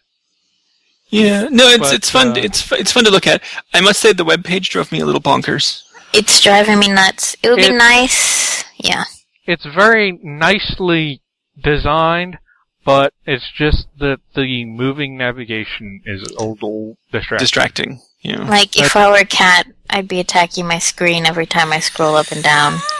[1.09, 2.29] Yeah, no, it's But, it's fun.
[2.29, 3.41] uh, it's it's fun to look at.
[3.73, 5.83] I must say the web page drove me a little bonkers.
[6.13, 7.35] It's driving me nuts.
[7.41, 8.63] It would be nice.
[8.77, 9.03] Yeah.
[9.45, 11.21] It's very nicely
[11.61, 12.37] designed,
[12.85, 17.43] but it's just that the moving navigation is a little distracting.
[17.43, 18.01] Distracting.
[18.21, 18.43] You know.
[18.43, 22.15] Like, if I were a cat, I'd be attacking my screen every time I scroll
[22.15, 22.79] up and down.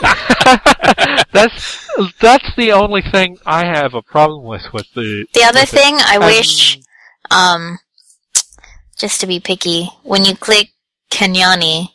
[1.32, 1.86] that's
[2.20, 5.26] that's the only thing I have a problem with with the.
[5.34, 5.76] The other with it.
[5.78, 6.78] thing, I Um, wish,
[7.30, 7.78] um,
[8.98, 10.70] just to be picky, when you click
[11.10, 11.88] Kenyani,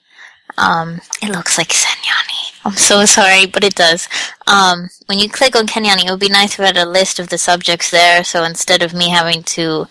[0.57, 2.44] um, it looks like Senyani.
[2.65, 4.09] I'm so sorry, but it does.
[4.47, 7.19] Um, when you click on Kenyani, it would be nice if I had a list
[7.19, 9.85] of the subjects there, so instead of me having to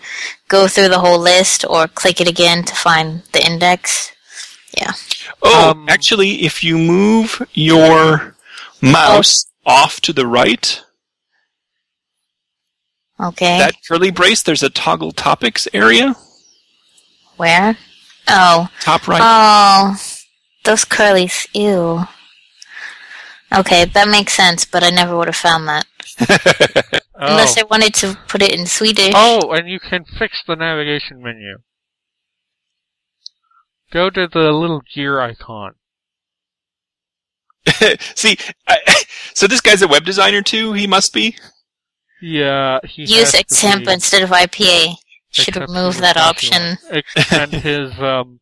[0.48, 4.10] go through the whole list or click it again to find the index.
[4.76, 4.92] Yeah.
[5.40, 8.34] Oh, Um, actually, if you move your
[8.82, 10.82] mouse off to the right,
[13.20, 13.58] Okay.
[13.58, 16.16] that curly brace, there's a toggle topics area.
[17.36, 17.76] Where?
[18.26, 18.68] Oh.
[18.80, 19.20] Top right.
[19.22, 19.96] Oh.
[20.64, 21.46] Those curlies.
[21.54, 22.04] Ew.
[23.56, 25.84] Okay, that makes sense, but I never would have found that.
[27.14, 27.60] Unless oh.
[27.60, 29.12] I wanted to put it in Swedish.
[29.14, 31.58] Oh, and you can fix the navigation menu.
[33.92, 35.72] Go to the little gear icon.
[38.14, 38.36] See,
[38.66, 38.78] I,
[39.34, 40.72] so this guy's a web designer too.
[40.72, 41.36] He must be.
[42.20, 44.96] Yeah, he Use has to X-SAMPA be- instead of IPA.
[45.30, 46.78] Should except remove that option.
[47.32, 48.40] And his um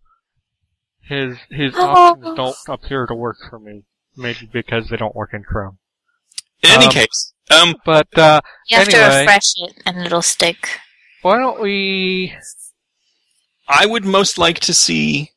[1.00, 2.12] his his Oh.
[2.12, 3.84] options don't appear to work for me.
[4.16, 5.78] Maybe because they don't work in Chrome.
[6.62, 10.68] In any Um, case, um, But uh You have to refresh it and it'll stick.
[11.22, 12.34] why don't we
[13.68, 15.30] I would most like to see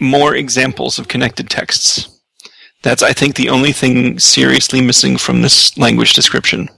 [0.00, 2.08] more examples of connected texts.
[2.82, 6.70] That's, I think, the only thing seriously missing from this language description.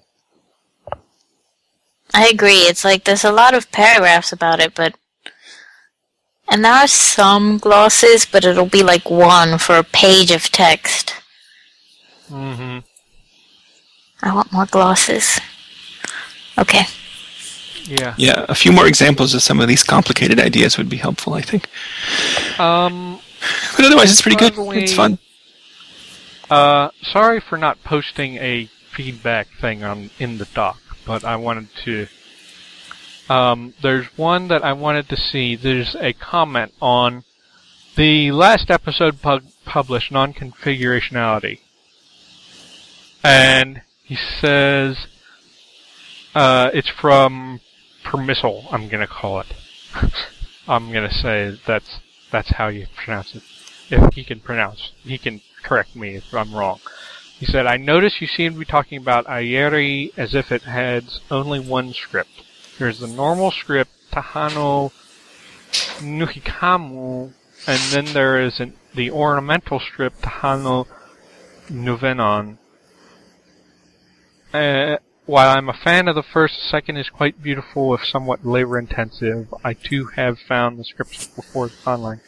[2.13, 2.63] I agree.
[2.69, 4.95] It's like there's a lot of paragraphs about it, but.
[6.53, 11.15] And there are some glosses, but it'll be like one for a page of text.
[12.31, 12.81] Mm-hmm.
[14.23, 15.41] I want more glosses.
[16.59, 16.83] Okay.
[17.85, 18.15] Yeah.
[18.19, 21.41] Yeah, a few more examples of some of these complicated ideas would be helpful, I
[21.41, 21.71] think.
[22.61, 23.19] Um
[23.75, 24.53] But otherwise, it's pretty good.
[24.77, 25.19] It's fun.
[26.51, 31.69] uh sorry for not posting a feedback thing on in the doc, but I wanted
[31.87, 32.09] to
[33.29, 35.57] um there's one that I wanted to see.
[35.57, 37.25] There's a comment on
[37.97, 41.61] the last episode pub- published non-configurationality.
[43.23, 45.07] And he says
[46.35, 47.61] uh it's from
[48.05, 49.55] Permissal, I'm gonna call it.
[50.69, 52.01] I'm gonna say that's
[52.31, 53.43] that's how you pronounce it.
[53.91, 56.81] If he can pronounce he can correct me if I'm wrong.
[57.39, 61.21] He said, I notice you seem to be talking about Ayeri as if it has
[61.29, 62.31] only one script.
[62.83, 64.91] There's the normal script, Tahano
[66.01, 67.33] Nuhikamu,
[67.69, 70.89] and then there is an, the ornamental script, Tahano
[71.71, 72.59] Nuvenon.
[74.53, 78.45] Uh, while I'm a fan of the first, the second is quite beautiful if somewhat
[78.45, 79.55] labor intensive.
[79.63, 82.21] I too have found the scripts before the online.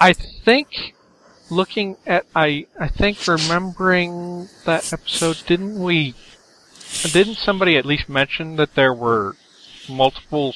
[0.00, 0.94] I think
[1.50, 6.14] looking at I I think remembering that episode, didn't we?
[7.02, 9.36] Didn't somebody at least mention that there were
[9.88, 10.54] multiple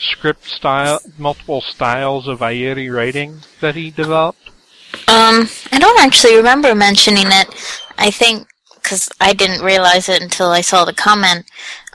[0.00, 4.50] script style, multiple styles of Ayeri writing that he developed?
[5.08, 7.48] Um, I don't actually remember mentioning it.
[7.98, 11.46] I think because I didn't realize it until I saw the comment.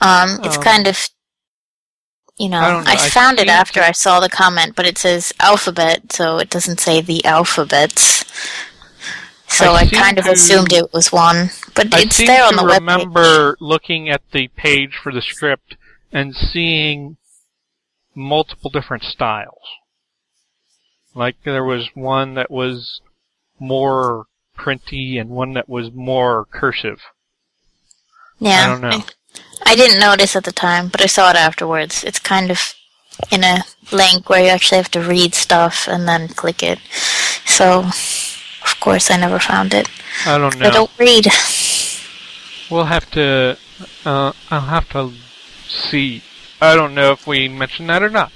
[0.01, 1.07] Um, it's Um, kind of,
[2.37, 4.97] you know, I I, know, I found it after I saw the comment, but it
[4.97, 8.25] says alphabet, so it doesn't say the alphabets.
[9.47, 12.63] So I I, kind of to- assumed it was one, but it's there on the
[12.63, 12.79] webpage.
[12.79, 15.75] remember looking at the page for the script
[16.11, 17.17] and seeing
[18.15, 19.61] multiple different styles.
[21.15, 23.01] Like there was one that was
[23.59, 24.25] more
[24.57, 26.99] printy and one that was more cursive.
[28.39, 29.03] Yeah, I don't know.
[29.65, 32.03] I didn't notice at the time, but I saw it afterwards.
[32.03, 32.73] It's kind of
[33.31, 36.79] in a link where you actually have to read stuff and then click it.
[37.45, 39.89] So, of course, I never found it.
[40.25, 40.67] I don't know.
[40.67, 41.27] I don't read.
[42.71, 43.57] We'll have to.
[44.05, 45.13] Uh, I'll have to
[45.69, 46.23] see.
[46.61, 48.31] I don't know if we mentioned that or not.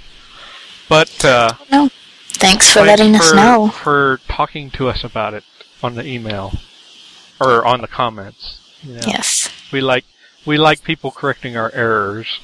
[0.89, 1.89] But uh, No.
[2.36, 3.67] Thanks for thanks letting us for- know.
[3.69, 5.43] for talking to us about it
[5.81, 6.53] on the email
[7.39, 8.59] or on the comments.
[8.81, 9.49] You know, Yes.
[9.71, 10.05] We like
[10.45, 12.39] we like people correcting our errors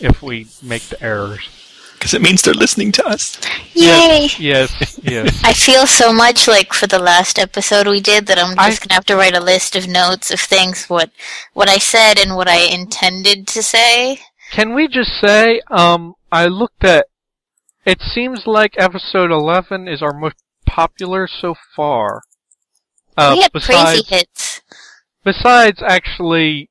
[0.00, 1.48] if we make the errors.
[1.98, 3.40] Because it means they're listening to us.
[3.74, 4.28] Yay!
[4.38, 5.40] Yes, yes.
[5.44, 8.82] I feel so much like for the last episode we did that I'm I- just
[8.82, 11.10] gonna have to write a list of notes of things what
[11.54, 14.20] what I said and what I intended to say.
[14.52, 17.06] Can we just say, um, I looked at.
[17.84, 20.36] It seems like episode eleven is our most
[20.66, 22.22] popular so far.
[23.16, 24.60] Uh, we had besides, crazy hits.
[25.24, 26.70] besides actually,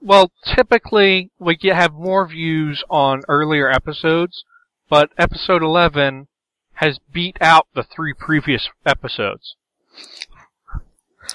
[0.00, 4.44] well, typically we get, have more views on earlier episodes,
[4.88, 6.28] but episode 11
[6.74, 9.56] has beat out the three previous episodes.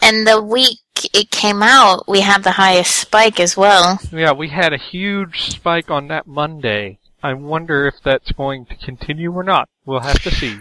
[0.02, 0.80] And the week
[1.14, 4.00] it came out, we had the highest spike as well.
[4.12, 7.00] Yeah, we had a huge spike on that Monday.
[7.22, 9.70] I wonder if that's going to continue or not.
[9.86, 10.60] We'll have to see.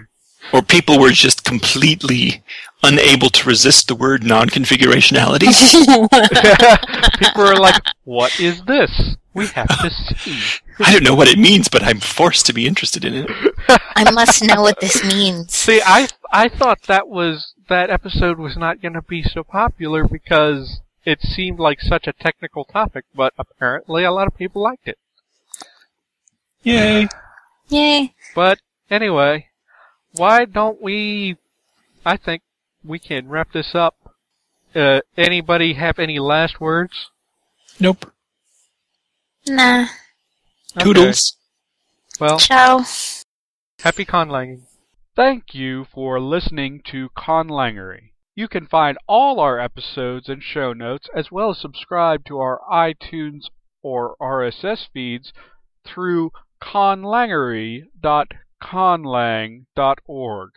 [0.53, 2.43] Or people were just completely
[2.83, 5.47] unable to resist the word non-configurationality.
[7.19, 9.17] People are like, what is this?
[9.33, 10.39] We have to see.
[10.79, 13.31] I don't know what it means, but I'm forced to be interested in it.
[13.97, 15.53] I must know what this means.
[15.53, 20.07] See, I I thought that was that episode was not going to be so popular
[20.07, 24.87] because it seemed like such a technical topic, but apparently a lot of people liked
[24.87, 24.99] it.
[26.63, 27.09] Yay.
[27.69, 28.15] Yay.
[28.35, 29.49] But anyway,
[30.17, 31.37] why don't we?
[32.05, 32.43] I think
[32.85, 33.97] we can wrap this up.
[34.75, 37.11] Uh, anybody have any last words?
[37.81, 38.13] Nope.
[39.47, 39.87] Nah.
[40.77, 40.85] Okay.
[40.85, 41.37] Toodles.
[42.21, 42.85] Well, Ciao.
[43.81, 44.63] happy conlanging.
[45.17, 48.11] Thank you for listening to Conlangery.
[48.35, 52.61] You can find all our episodes and show notes, as well as subscribe to our
[52.71, 53.45] iTunes
[53.83, 55.33] or RSS feeds
[55.85, 56.33] through
[58.65, 60.51] conlangery.conlang.org.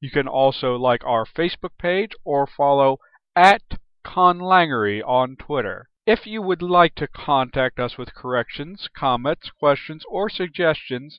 [0.00, 2.98] You can also like our Facebook page or follow
[3.34, 3.62] at
[4.04, 5.88] Conlangery on Twitter.
[6.06, 11.18] If you would like to contact us with corrections, comments, questions, or suggestions,